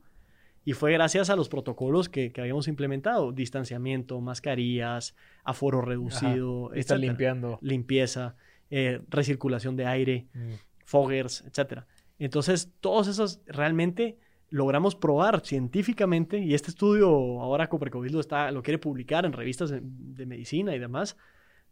[0.64, 6.98] Y fue gracias a los protocolos que, que habíamos implementado, distanciamiento, mascarillas, aforo reducido, etcétera.
[6.98, 7.58] limpiando.
[7.62, 8.36] limpieza,
[8.70, 10.52] eh, recirculación de aire, Mm.
[10.84, 11.82] foggers, etc.
[12.18, 14.18] Entonces, todos esos realmente
[14.50, 17.08] logramos probar científicamente, y este estudio
[17.40, 21.16] ahora Coprecovid lo, está, lo quiere publicar en revistas de, de medicina y demás,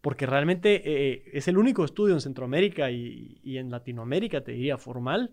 [0.00, 4.78] porque realmente eh, es el único estudio en Centroamérica y, y en Latinoamérica, te diría,
[4.78, 5.30] formal,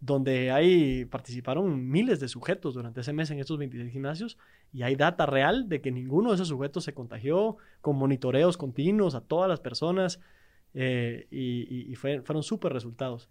[0.00, 4.38] donde hay, participaron miles de sujetos durante ese mes en estos 26 gimnasios
[4.72, 9.14] y hay data real de que ninguno de esos sujetos se contagió con monitoreos continuos
[9.14, 10.20] a todas las personas
[10.74, 13.30] eh, y, y- fue- fueron súper resultados.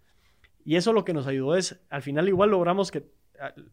[0.64, 3.04] Y eso lo que nos ayudó es, al final igual logramos que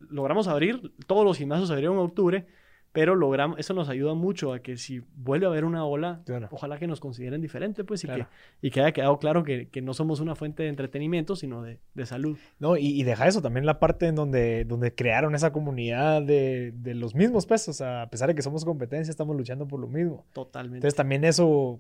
[0.10, 2.46] logramos abrir, todos los gimnasios abrieron en octubre,
[2.94, 6.48] pero logramos, eso nos ayuda mucho a que si vuelve a haber una ola, Claro.
[6.52, 8.28] ojalá que nos consideren diferente, pues, y, Claro.
[8.62, 11.62] que, y que haya quedado claro que, que no somos una fuente de entretenimiento, sino
[11.64, 12.38] de, de salud.
[12.60, 16.72] No, y, y deja eso, también la parte en donde, donde crearon esa comunidad de,
[16.76, 17.70] de los mismos pesos.
[17.70, 20.26] O sea, a pesar de que somos competencia, estamos luchando por lo mismo.
[20.32, 20.78] Totalmente.
[20.78, 21.80] Entonces también eso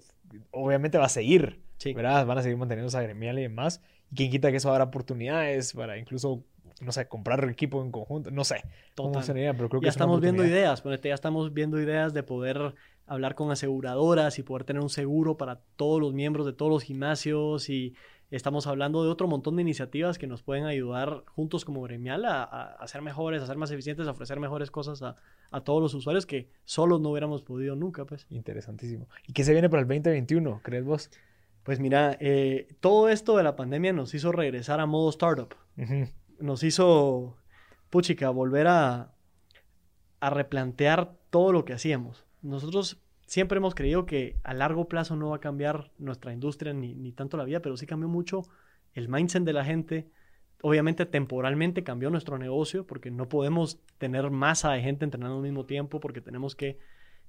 [0.51, 1.93] obviamente va a seguir, Sí.
[1.93, 2.25] ¿verdad?
[2.25, 3.81] Van a seguir manteniendo esa gremial y demás.
[4.11, 6.43] Y quien quita que eso habrá oportunidades para incluso,
[6.81, 8.63] no sé, comprar equipo en conjunto, no sé
[8.95, 9.13] Total.
[9.13, 12.23] funcionaría, pero creo que ya es estamos viendo ideas, ponete, ya estamos viendo ideas de
[12.23, 16.71] poder hablar con aseguradoras y poder tener un seguro para todos los miembros de todos
[16.71, 17.95] los gimnasios y
[18.31, 22.43] estamos hablando de otro montón de iniciativas que nos pueden ayudar juntos como gremial a,
[22.43, 25.17] a- ser mejores, a ser más eficientes, a ofrecer mejores cosas a,
[25.51, 28.25] a todos los usuarios que solos no hubiéramos podido nunca, pues.
[28.29, 29.07] Interesantísimo.
[29.27, 31.11] ¿Y qué se viene para el 2021, crees vos?
[31.63, 35.55] Pues mira, eh, todo esto de la pandemia nos hizo regresar a modo startup.
[36.39, 37.37] Nos hizo,
[37.89, 39.09] puchica, volver a,
[40.21, 42.25] replantear todo lo que hacíamos.
[42.41, 46.95] Nosotros siempre hemos creído que a largo plazo no va a cambiar nuestra industria ni,
[46.95, 48.43] ni tanto la vida, pero sí cambió mucho
[48.93, 50.07] el mindset de la gente.
[50.61, 55.65] Obviamente temporalmente cambió nuestro negocio porque no podemos tener masa de gente entrenando al mismo
[55.65, 56.79] tiempo porque tenemos que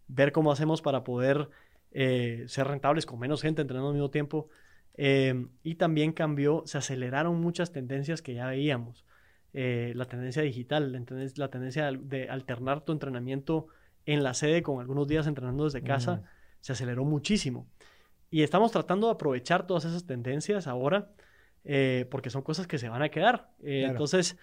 [0.07, 1.51] ver cómo hacemos para poder
[1.91, 4.49] eh, ser rentables con menos gente entrenando al mismo tiempo.
[4.97, 9.05] Eh, y también cambió, se aceleraron muchas tendencias que ya veíamos.
[9.53, 13.67] Eh, la tendencia digital, la, tenden- la tendencia de alternar tu entrenamiento
[14.07, 16.23] en la sede con algunos días entrenando desde casa,
[16.61, 17.67] se aceleró muchísimo.
[18.31, 21.11] Y estamos tratando de aprovechar todas esas tendencias ahora,
[21.65, 23.51] eh, porque son cosas que se van a quedar.
[23.63, 23.93] Eh, Claro.
[23.93, 24.37] Entonces,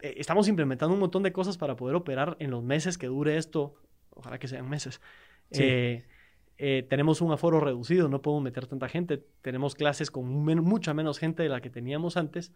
[0.00, 3.74] estamos implementando un montón de cosas para poder operar en los meses que dure esto.
[4.10, 5.00] Ojalá que sean meses.
[5.50, 6.02] Sí.
[6.58, 9.22] Eh, eh, tenemos un aforo reducido, no podemos meter tanta gente.
[9.42, 12.52] Tenemos clases con men- mucha menos gente de la que teníamos antes.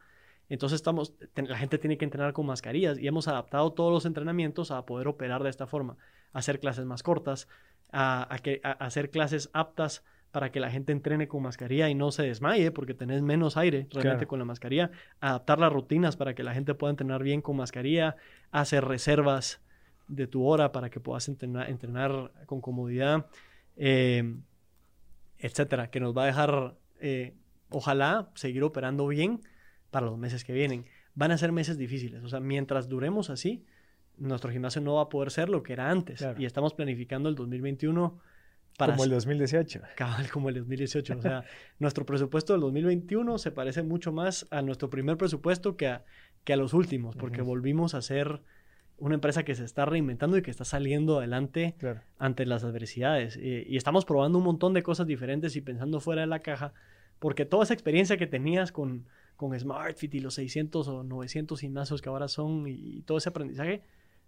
[0.49, 4.71] Entonces estamos, la gente tiene que entrenar con mascarillas y hemos adaptado todos los entrenamientos
[4.71, 5.97] a poder operar de esta forma,
[6.33, 7.49] hacer clases más cortas,
[7.93, 11.89] a, a que, a- a hacer clases aptas para que la gente entrene con mascarilla
[11.89, 14.29] y no se desmaye porque tenés menos aire realmente Claro.
[14.29, 14.91] con la mascarilla,
[15.21, 18.17] adaptar las rutinas para que la gente pueda entrenar bien con mascarilla,
[18.51, 19.61] hacer reservas
[20.07, 23.27] de tu hora para que puedas entrenar, entrenar con comodidad,
[23.79, 24.37] eh,
[25.39, 27.35] etcétera, que nos va a dejar, eh,
[27.71, 29.41] ojalá, seguir operando bien
[29.91, 30.85] para los meses que vienen.
[31.15, 33.65] Van a ser meses difíciles, o sea, mientras duremos así,
[34.17, 36.19] nuestro gimnasio no va a poder ser lo que era antes.
[36.19, 36.41] Claro.
[36.41, 38.21] Y estamos planificando el 2021
[38.77, 39.81] para Como el 2018.
[39.97, 41.19] cabal como el 2018.
[41.19, 41.45] O sea,
[41.81, 46.05] nuestro presupuesto del 2021 se parece mucho más a nuestro primer presupuesto que a,
[46.45, 48.41] que a los últimos, porque volvimos a ser
[48.99, 52.01] una empresa que se está reinventando y que está saliendo adelante Claro.
[52.19, 53.37] ante las adversidades.
[53.37, 56.73] Y, y estamos probando un montón de cosas diferentes y pensando fuera de la caja,
[57.19, 62.03] porque toda esa experiencia que tenías con, con SmartFit y los 600 o 900 gimnasios
[62.03, 63.83] que ahora son y, y todo ese aprendizaje,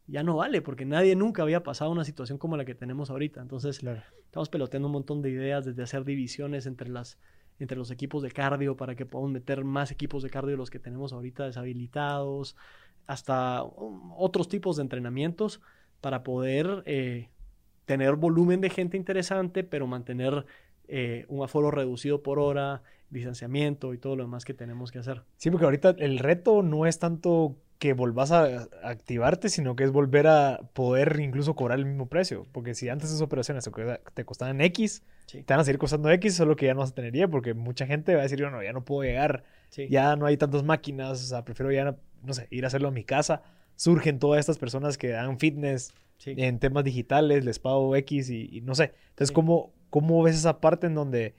[0.07, 3.41] ya no vale, porque nadie nunca había pasado una situación como la que tenemos ahorita.
[3.41, 4.03] Entonces, Claro.
[4.25, 7.19] estamos peloteando un montón de ideas, desde hacer divisiones entre, las,
[7.61, 10.71] entre los equipos de cardio para que podamos meter más equipos de cardio de los
[10.71, 12.57] que tenemos ahorita deshabilitados,
[13.11, 15.61] hasta um, otros tipos de entrenamientos
[16.01, 17.29] para poder eh,
[17.85, 20.47] tener volumen de gente interesante, pero mantener
[20.87, 25.23] eh, un aforo reducido por hora, distanciamiento y todo lo demás que tenemos que hacer.
[25.37, 29.91] Sí, porque ahorita el reto no es tanto que volvás a activarte, sino que es
[29.91, 32.47] volver a poder incluso cobrar el mismo precio.
[32.53, 33.83] Porque si antes esas operaciones te co-
[34.15, 35.43] te costaban X, Sí.
[35.43, 37.55] te van a seguir costando X, solo que ya no vas a tener Y, porque
[37.55, 39.89] mucha gente va a decir, no, ya no puedo llegar, Sí.
[39.89, 42.91] ya no hay tantas máquinas, o sea, prefiero ya, no sé, ir a hacerlo a
[42.91, 43.43] mi casa.
[43.77, 46.35] Surgen todas estas personas que dan fitness Sí.
[46.37, 48.93] en temas digitales, les pago X y, y no sé.
[49.11, 49.35] Entonces, Sí.
[49.35, 51.35] ¿cómo, ¿cómo ves esa parte en donde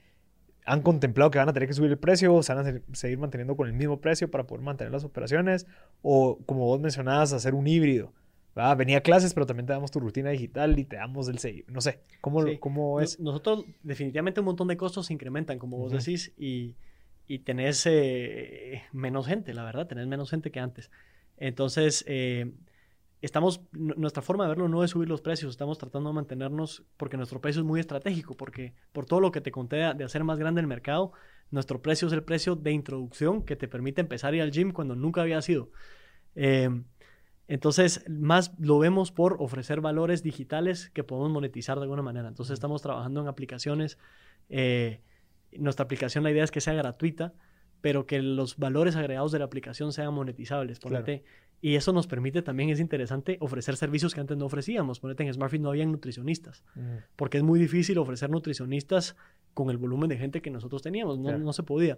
[0.65, 2.81] han contemplado que van a tener que subir el precio, o se van a se-
[2.93, 5.67] seguir manteniendo con el mismo precio para poder mantener las operaciones?
[6.01, 8.11] O, como vos mencionabas, hacer un híbrido.
[8.55, 8.75] ¿verdad?
[8.75, 11.39] Venía a clases, pero también te damos tu rutina digital y te damos el.
[11.69, 12.57] No sé, ¿cómo, Sí.
[12.57, 13.17] cómo es?
[13.19, 16.75] Nosotros definitivamente un montón de costos se incrementan, como vos decís, y,
[17.31, 20.91] y tenés eh, menos gente, la verdad, tenés menos gente que antes.
[21.37, 22.51] Entonces, eh,
[23.21, 27.15] estamos, nuestra forma de verlo no es subir los precios, estamos tratando de mantenernos porque
[27.15, 30.39] nuestro precio es muy estratégico, porque por todo lo que te conté de hacer más
[30.39, 31.13] grande el mercado,
[31.51, 34.73] nuestro precio es el precio de introducción que te permite empezar a ir al gym
[34.73, 35.69] cuando nunca había sido.
[36.35, 36.69] Eh,
[37.47, 42.27] entonces, más lo vemos por ofrecer valores digitales que podemos monetizar de alguna manera.
[42.27, 43.97] Entonces, estamos trabajando en aplicaciones.
[44.49, 45.01] Eh,
[45.57, 47.33] nuestra aplicación, la idea es que sea gratuita,
[47.81, 50.79] pero que los valores agregados de la aplicación sean monetizables.
[50.79, 51.23] Ponete,
[51.61, 54.99] Y eso nos permite también, es interesante, ofrecer servicios que antes no ofrecíamos.
[54.99, 56.63] Ponete, en SmartFit no habían nutricionistas,
[57.15, 59.15] porque es muy difícil ofrecer nutricionistas
[59.53, 61.97] con el volumen de gente que nosotros teníamos, no, no se podía.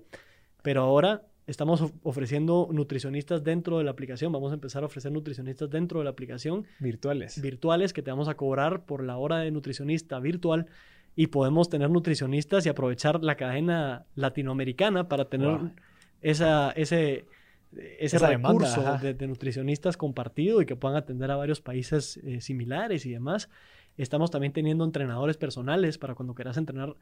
[0.62, 5.70] Pero ahora estamos ofreciendo nutricionistas dentro de la aplicación, vamos a empezar a ofrecer nutricionistas
[5.70, 6.66] dentro de la aplicación.
[6.80, 7.42] Virtuales.
[7.42, 10.68] Virtuales que te vamos a cobrar por la hora de nutricionista virtual
[11.16, 15.60] y podemos tener nutricionistas y aprovechar la cadena latinoamericana para tener
[16.22, 17.26] esa, ese,
[18.00, 23.12] ese recurso de, nutricionistas compartido y que puedan atender a varios países eh, similares y
[23.12, 23.50] demás.
[23.98, 26.96] Estamos también teniendo entrenadores personales para cuando quieras entrenar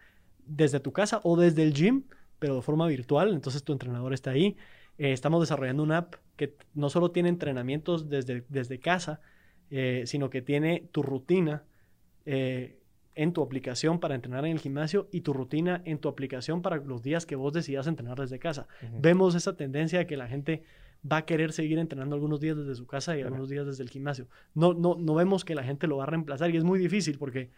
[0.45, 2.03] desde tu casa o desde el gym,
[2.39, 4.57] pero de forma virtual, entonces tu entrenador está ahí.
[4.97, 9.21] Eh, estamos desarrollando una app que no solo tiene entrenamientos desde, desde casa,
[9.69, 11.63] eh, sino que tiene tu rutina
[13.15, 16.77] en tu aplicación para entrenar en el gimnasio y tu rutina en tu aplicación para
[16.77, 18.67] los días que vos decidas entrenar desde casa.
[18.99, 20.63] Vemos esa tendencia de que la gente
[21.09, 23.89] va a querer seguir entrenando algunos días desde su casa y algunos días desde el
[23.89, 24.27] gimnasio.
[24.53, 27.17] No, no, no vemos que la gente lo va a reemplazar y es muy difícil
[27.17, 27.49] porque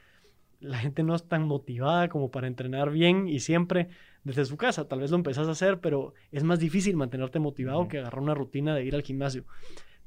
[0.60, 3.90] la gente no es tan motivada como para entrenar bien y siempre
[4.24, 4.88] desde su casa.
[4.88, 8.34] Tal vez lo empezás a hacer, pero es más difícil mantenerte motivado que agarrar una
[8.34, 9.44] rutina de ir al gimnasio.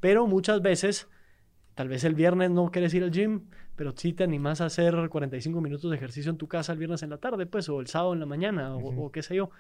[0.01, 1.09] Pero muchas veces
[1.77, 3.43] Tal vez el viernes no quieres ir al gym,
[3.77, 7.03] pero sí te animas a hacer 45 minutos de ejercicio en tu casa el viernes
[7.03, 9.51] en la tarde, pues, o el sábado en la mañana, o, qué sé yo.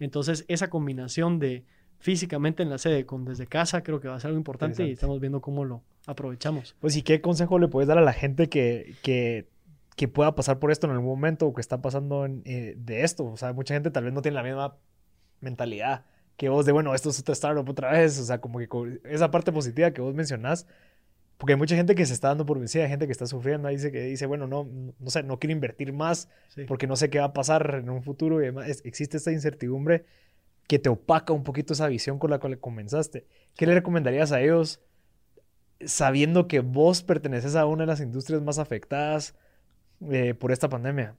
[0.00, 1.64] Entonces, esa combinación de
[1.98, 4.92] físicamente en la sede con desde casa creo que va a ser algo importante y
[4.92, 6.74] estamos viendo cómo lo aprovechamos.
[6.80, 9.48] Pues, ¿y qué consejo le puedes dar a la gente que, que,
[9.94, 13.24] que pueda pasar por esto en algún momento o que está pasando eh, de esto?
[13.24, 14.76] O sea, mucha gente tal vez no tiene la misma
[15.40, 16.04] mentalidad
[16.36, 18.18] que vos de, bueno, esto es otra startup otra vez.
[18.18, 18.68] O sea, como que
[19.04, 20.66] esa parte positiva que vos mencionás
[21.38, 23.68] porque hay mucha gente que se está dando por vencida, hay gente que está sufriendo,
[23.68, 24.68] dice que dice, bueno, no,
[24.98, 26.28] no sé, no quiero invertir más
[26.66, 28.80] porque no sé qué va a pasar en un futuro y demás.
[28.84, 30.06] existe esta incertidumbre
[30.66, 33.26] que te opaca un poquito esa visión con la cual comenzaste.
[33.54, 34.80] ¿Qué le recomendarías a ellos
[35.84, 39.34] sabiendo que vos perteneces a una de las industrias más afectadas
[40.10, 41.16] eh, por esta pandemia?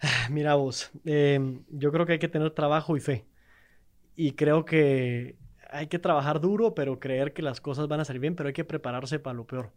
[0.30, 3.26] Mira vos, em, yo creo que hay que tener trabajo y fe.
[4.16, 5.36] Y creo que
[5.74, 8.52] hay que trabajar duro, pero creer que las cosas van a salir bien, pero hay
[8.52, 9.72] que prepararse para lo peor.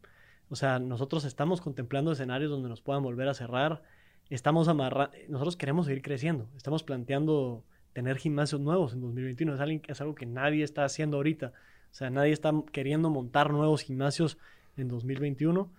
[0.50, 3.82] O sea, nosotros estamos contemplando escenarios donde nos puedan volver a cerrar,
[4.30, 9.82] estamos amarrando, nosotros queremos seguir creciendo, estamos planteando tener gimnasios nuevos en 2021, es algo,
[9.88, 14.38] es algo que nadie está haciendo ahorita, o sea, nadie está queriendo montar nuevos gimnasios
[14.78, 15.72] en 2021,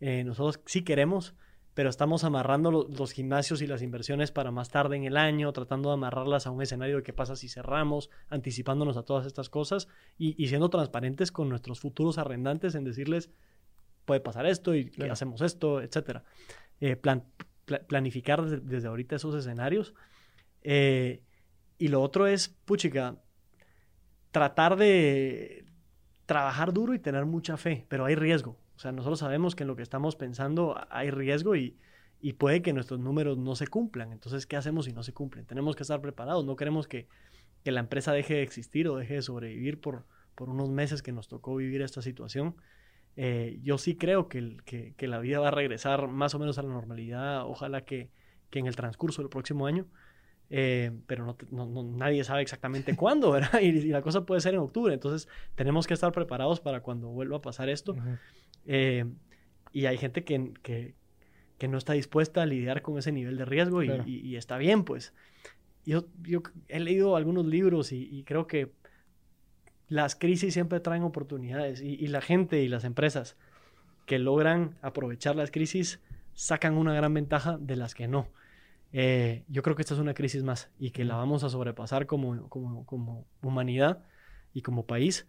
[0.00, 1.34] eh, nosotros sí queremos,
[1.74, 5.88] pero estamos amarrando los gimnasios y las inversiones para más tarde en el año, tratando
[5.88, 9.88] de amarrarlas a un escenario de qué pasa si cerramos, anticipándonos a todas estas cosas
[10.18, 13.30] y, siendo transparentes con nuestros futuros arrendantes en decirles,
[14.04, 16.20] puede pasar esto y hacemos esto, etc.
[16.80, 16.96] Eh,
[17.86, 19.94] planificar desde, ahorita esos escenarios.
[20.62, 21.22] Eh,
[21.78, 23.16] y lo otro es, puchica,
[24.30, 25.64] tratar de
[26.26, 28.61] trabajar duro y tener mucha fe, pero hay riesgo.
[28.76, 31.76] O sea, nosotros sabemos que en lo que estamos pensando hay riesgo y,
[32.38, 34.12] puede que nuestros números no se cumplan.
[34.12, 35.44] Entonces, ¿qué hacemos si no se cumplen?
[35.44, 36.44] Tenemos que estar preparados.
[36.44, 37.08] No queremos que,
[37.64, 40.04] la empresa deje de existir o deje de sobrevivir por,
[40.34, 42.56] por unos meses que nos tocó vivir esta situación.
[43.16, 46.62] Eh, yo sí creo que, que, la vida va a regresar más o menos a
[46.62, 47.46] la normalidad.
[47.46, 48.10] Ojalá que,
[48.52, 49.86] en el transcurso del próximo año.
[50.54, 53.58] Eh, pero no, nadie sabe exactamente cuándo, ¿verdad?
[53.62, 54.94] Y, la cosa puede ser en octubre.
[54.94, 57.96] Entonces, tenemos que estar preparados para cuando vuelva a pasar esto.
[58.66, 59.04] Eh,
[59.72, 60.94] y hay gente que, que,
[61.58, 64.84] que, no está dispuesta a lidiar con ese nivel de riesgo y, y, está bien,
[64.84, 65.14] pues.
[65.84, 68.72] Yo, yo he leído algunos libros y, y, creo que
[69.88, 73.36] las crisis siempre traen oportunidades y, la gente y las empresas
[74.06, 76.00] que logran aprovechar las crisis
[76.34, 78.28] sacan una gran ventaja de las que no.
[78.92, 82.06] Eh, yo creo que esta es una crisis más y que la vamos a sobrepasar
[82.06, 84.04] como, como, como humanidad
[84.54, 85.26] y como país.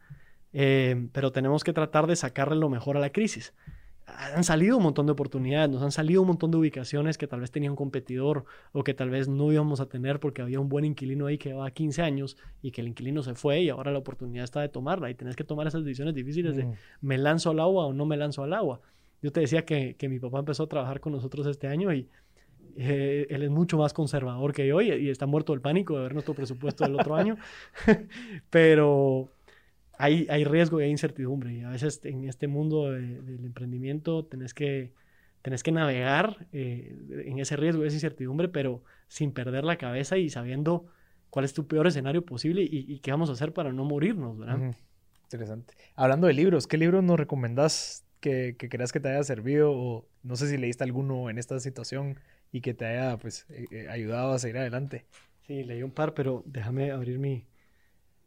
[0.54, 3.54] Eh, pero tenemos que tratar de sacarle lo mejor a la crisis.
[4.06, 7.40] Han salido un montón de oportunidades, nos han salido un montón de ubicaciones que tal
[7.40, 8.44] vez tenía un competidor
[8.74, 11.50] o que tal vez no íbamos a tener porque había un buen inquilino ahí que
[11.50, 14.68] llevaba 15 años y que el inquilino se fue y ahora la oportunidad está de
[14.68, 16.74] tomarla y tenés que tomar esas decisiones difíciles de mm.
[17.02, 18.82] me lanzo al agua o no me lanzo al agua.
[19.22, 22.08] Yo te decía que, que mi papá empezó a trabajar con nosotros este año y
[22.76, 26.04] Eh, él es mucho más conservador que yo y, y está muerto del pánico de
[26.04, 27.38] ver nuestro presupuesto del otro año.
[28.50, 29.30] Pero
[29.98, 31.54] hay, hay riesgo y hay incertidumbre.
[31.54, 34.92] Y a veces en este mundo de- del emprendimiento tenés que,
[35.42, 40.18] tenés que navegar eh, en ese riesgo y esa incertidumbre, pero sin perder la cabeza
[40.18, 40.86] y sabiendo
[41.30, 44.38] cuál es tu peor escenario posible y, y qué vamos a hacer para no morirnos,
[44.38, 44.74] ¿verdad?
[45.26, 45.74] Interesante.
[45.96, 49.72] Hablando de libros, ¿qué libros nos recomendás que, que creas que te haya servido?
[49.72, 52.20] O no sé si leíste alguno en esta situación
[52.52, 55.06] y que te haya pues, eh, eh, ayudado a seguir adelante.
[55.48, 57.46] Sí, leí un par, pero déjame abrir mi...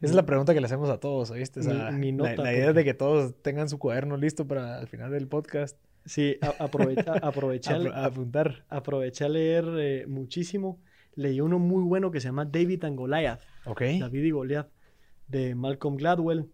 [0.01, 1.61] Esa es la pregunta que le hacemos a todos, ¿oíste?
[1.61, 4.16] O sea, Mi- mi la- nota, la, idea es de que todos tengan su cuaderno
[4.16, 8.64] listo para al final del podcast Sí, a- aprovecha, aproveché, apro- a apuntar.
[8.68, 10.78] aproveché a leer eh, muchísimo.
[11.14, 13.40] Leí uno muy bueno que se llama David and Goliath.
[13.64, 13.80] Ok.
[13.99, 14.68] David y Goliath,
[15.28, 16.47] de Malcolm Gladwell.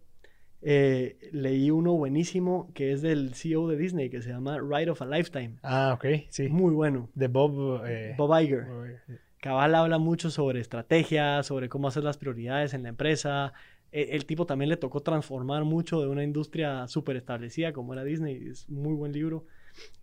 [0.65, 5.01] Eh, leí uno buenísimo que es del CEO de Disney, que se llama Ride of
[5.01, 5.55] a Lifetime.
[5.61, 6.47] Ah, ok, sí.
[6.47, 7.09] Muy bueno.
[7.13, 7.83] De Bob.
[7.85, 8.63] eh, Bob Iger.
[8.65, 9.19] Bob Iger.
[9.43, 13.51] Cabal habla mucho sobre estrategia, sobre cómo hacer las prioridades en la empresa.
[13.91, 18.05] E- El, tipo también le tocó transformar mucho de una industria súper establecida como era
[18.05, 18.37] Disney.
[18.47, 19.45] Es muy buen libro.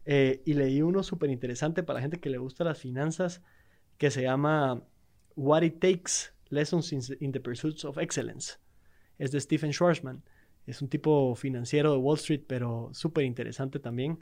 [0.04, 3.42] Eh, y leí uno súper interesante para la gente que le gusta las finanzas
[3.96, 4.82] que se llama
[5.36, 8.58] What It Takes, Lessons in, in the Pursuits of Excellence.
[9.16, 10.22] Es de Stephen Schwarzman.
[10.66, 14.18] Es un tipo financiero de Wall Street, pero súper interesante también.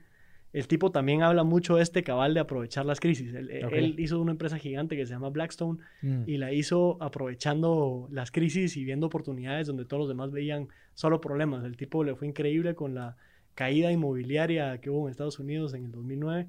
[0.53, 3.35] El tipo también habla mucho de este cabal de aprovechar las crisis.
[3.35, 6.23] Él, él hizo una empresa gigante que se llama Blackstone Mm.
[6.27, 11.21] y la hizo aprovechando las crisis y viendo oportunidades donde todos los demás veían solo
[11.21, 11.65] problemas.
[11.65, 13.17] El tipo le fue increíble con la
[13.55, 16.47] caída inmobiliaria que hubo en Estados Unidos en el 2009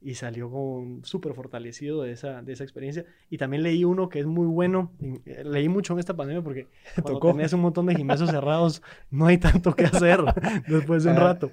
[0.00, 3.04] y salió con súper fortalecido de esa, de esa experiencia.
[3.30, 4.92] Y también leí uno que es muy bueno,
[5.26, 7.32] eh, leí mucho en esta pandemia porque cuando Tocó.
[7.32, 10.20] tenés un montón de gimnasios cerrados no hay tanto que hacer
[10.68, 11.20] después de un Ah.
[11.20, 11.50] rato.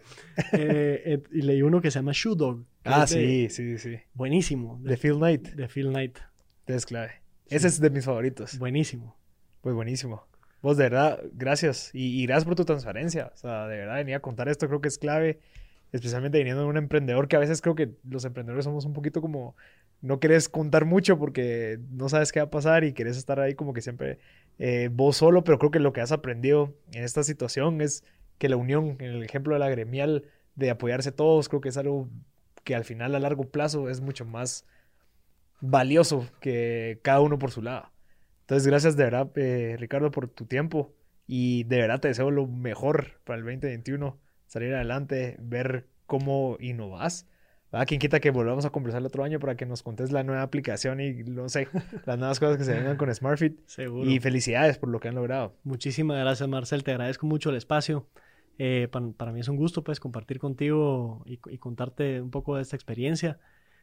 [0.53, 2.63] Eh, eh, y leí uno que se llama Shoe Dog.
[2.83, 3.97] Ah, es de- sí, sí, sí.
[4.13, 4.79] Buenísimo.
[4.83, 5.49] De Phil Knight.
[5.55, 6.19] de Phil Knight.
[6.67, 7.11] Es clave.
[7.47, 8.57] Ese es de mis favoritos.
[8.59, 9.15] Buenísimo.
[9.61, 10.27] Pues buenísimo.
[10.61, 11.91] Vos, de verdad, gracias.
[11.93, 13.31] Y, y gracias por tu transparencia.
[13.33, 15.39] O sea, de verdad, venir a contar esto creo que es clave.
[15.95, 19.21] Especialmente viniendo de un emprendedor que a veces creo que los emprendedores somos un poquito
[19.21, 19.55] como...
[20.01, 23.55] No querés contar mucho porque no sabes qué va a pasar y querés estar ahí
[23.55, 24.19] como que siempre
[24.59, 28.03] eh, vos solo, pero creo que lo que has aprendido en esta situación es
[28.37, 30.25] que la unión, en el ejemplo de la gremial,
[30.55, 32.09] de apoyarse todos, creo que es algo
[32.65, 34.65] que al final a largo plazo es mucho más
[35.61, 37.89] valioso que cada uno por su lado.
[38.41, 40.93] Entonces, gracias de verdad, eh, Ricardo, por tu tiempo
[41.25, 44.19] y de verdad te deseo lo mejor para el 2021,
[44.55, 47.27] salir adelante, ver cómo innovas.
[47.71, 47.87] ¿verdad?
[47.87, 50.43] Quien quita que volvamos a conversar el otro año para que nos contes la nueva
[50.43, 51.67] aplicación y, no sé,
[52.05, 53.59] las nuevas cosas que se vengan con SmartFit.
[53.65, 54.09] Seguro.
[54.09, 55.55] Y felicidades por lo que han logrado.
[55.63, 56.83] Muchísimas gracias, Marcel.
[56.83, 58.07] Te agradezco mucho el espacio.
[58.57, 62.55] Eh, pa- para, mí es un gusto pues compartir contigo y, y contarte un poco
[62.55, 63.39] de esta experiencia.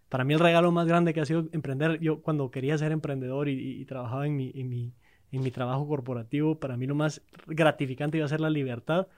[0.09, 3.49] Para mí el regalo más grande que ha sido emprender, yo cuando quería ser emprendedor
[3.49, 4.95] y, y- y trabajaba en mi, en, mi,
[5.33, 9.09] en mi trabajo corporativo, para mí lo más gratificante iba a ser la libertad,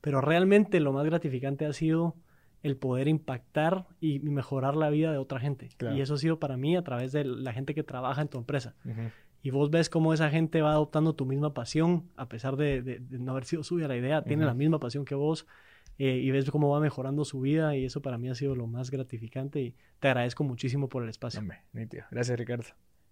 [0.00, 2.14] pero realmente lo más gratificante ha sido
[2.62, 5.68] el poder impactar y, mejorar la vida de otra gente.
[5.76, 5.96] Claro.
[5.96, 8.38] Y eso ha sido para mí a través de la gente que trabaja en tu
[8.38, 8.74] empresa
[9.42, 12.98] y vos ves cómo esa gente va adoptando tu misma pasión, a pesar de, de-
[12.98, 15.46] de no haber sido suya la idea, tiene la misma pasión que vos,
[15.98, 18.66] eh, y ves cómo va mejorando su vida, y eso para mí ha sido lo
[18.66, 21.38] más gratificante, y te agradezco muchísimo por el espacio.
[21.40, 22.04] Hombre, nítido.
[22.10, 22.64] Gracias, Ricardo.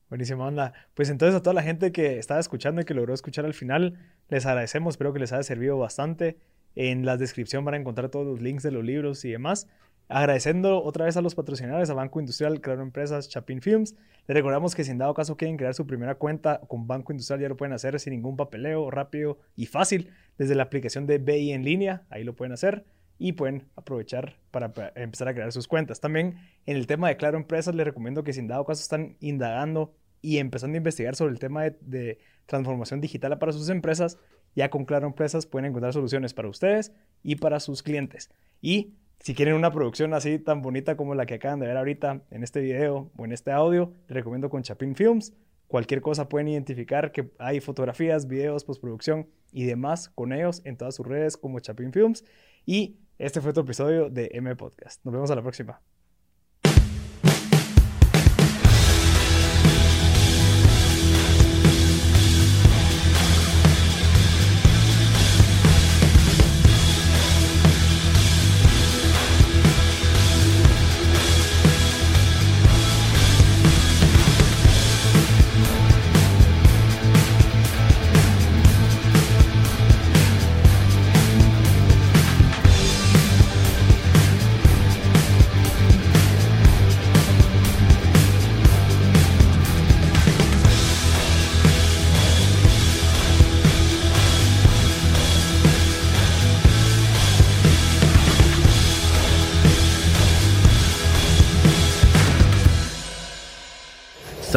[0.08, 0.72] Buenísima onda.
[0.94, 3.98] Pues entonces a toda la gente que estaba escuchando y que logró escuchar al final,
[4.28, 4.94] les agradecemos.
[4.94, 6.38] Espero que les haya servido bastante.
[6.76, 9.68] En la descripción van a encontrar todos los links de los libros y demás.
[10.08, 13.96] Agradeciendo otra vez a los patrocinadores, a Banco Industrial, Claro Empresas, Chapin Films.
[14.28, 17.40] Les recordamos que si en dado caso quieren crear su primera cuenta con Banco Industrial,
[17.40, 21.50] ya lo pueden hacer sin ningún papeleo, rápido y fácil, desde la aplicación de BI
[21.52, 22.04] en línea.
[22.08, 22.84] Ahí lo pueden hacer
[23.18, 25.98] y pueden aprovechar para pa- empezar a crear sus cuentas.
[26.00, 29.16] También en el tema de Claro Empresas les recomiendo que si en dado caso están
[29.20, 34.18] indagando y empezando a investigar sobre el tema de, de transformación digital para sus empresas,
[34.56, 36.92] ya con Claro Empresas pueden encontrar soluciones para ustedes
[37.22, 38.30] y para sus clientes.
[38.60, 42.22] Y si quieren una producción así tan bonita como la que acaban de ver ahorita
[42.30, 45.32] en este video o en este audio, les recomiendo con Chapin Films.
[45.68, 50.94] Cualquier cosa pueden identificar que hay fotografías, videos, postproducción y demás con ellos en todas
[50.94, 52.24] sus redes como Chapin Films.
[52.64, 55.04] Y este fue otro episodio de M Podcast.
[55.04, 55.80] Nos vemos a la próxima.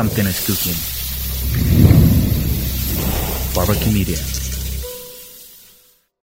[0.10, 0.74] Something cooking.
[3.54, 4.39] Barbecue Media.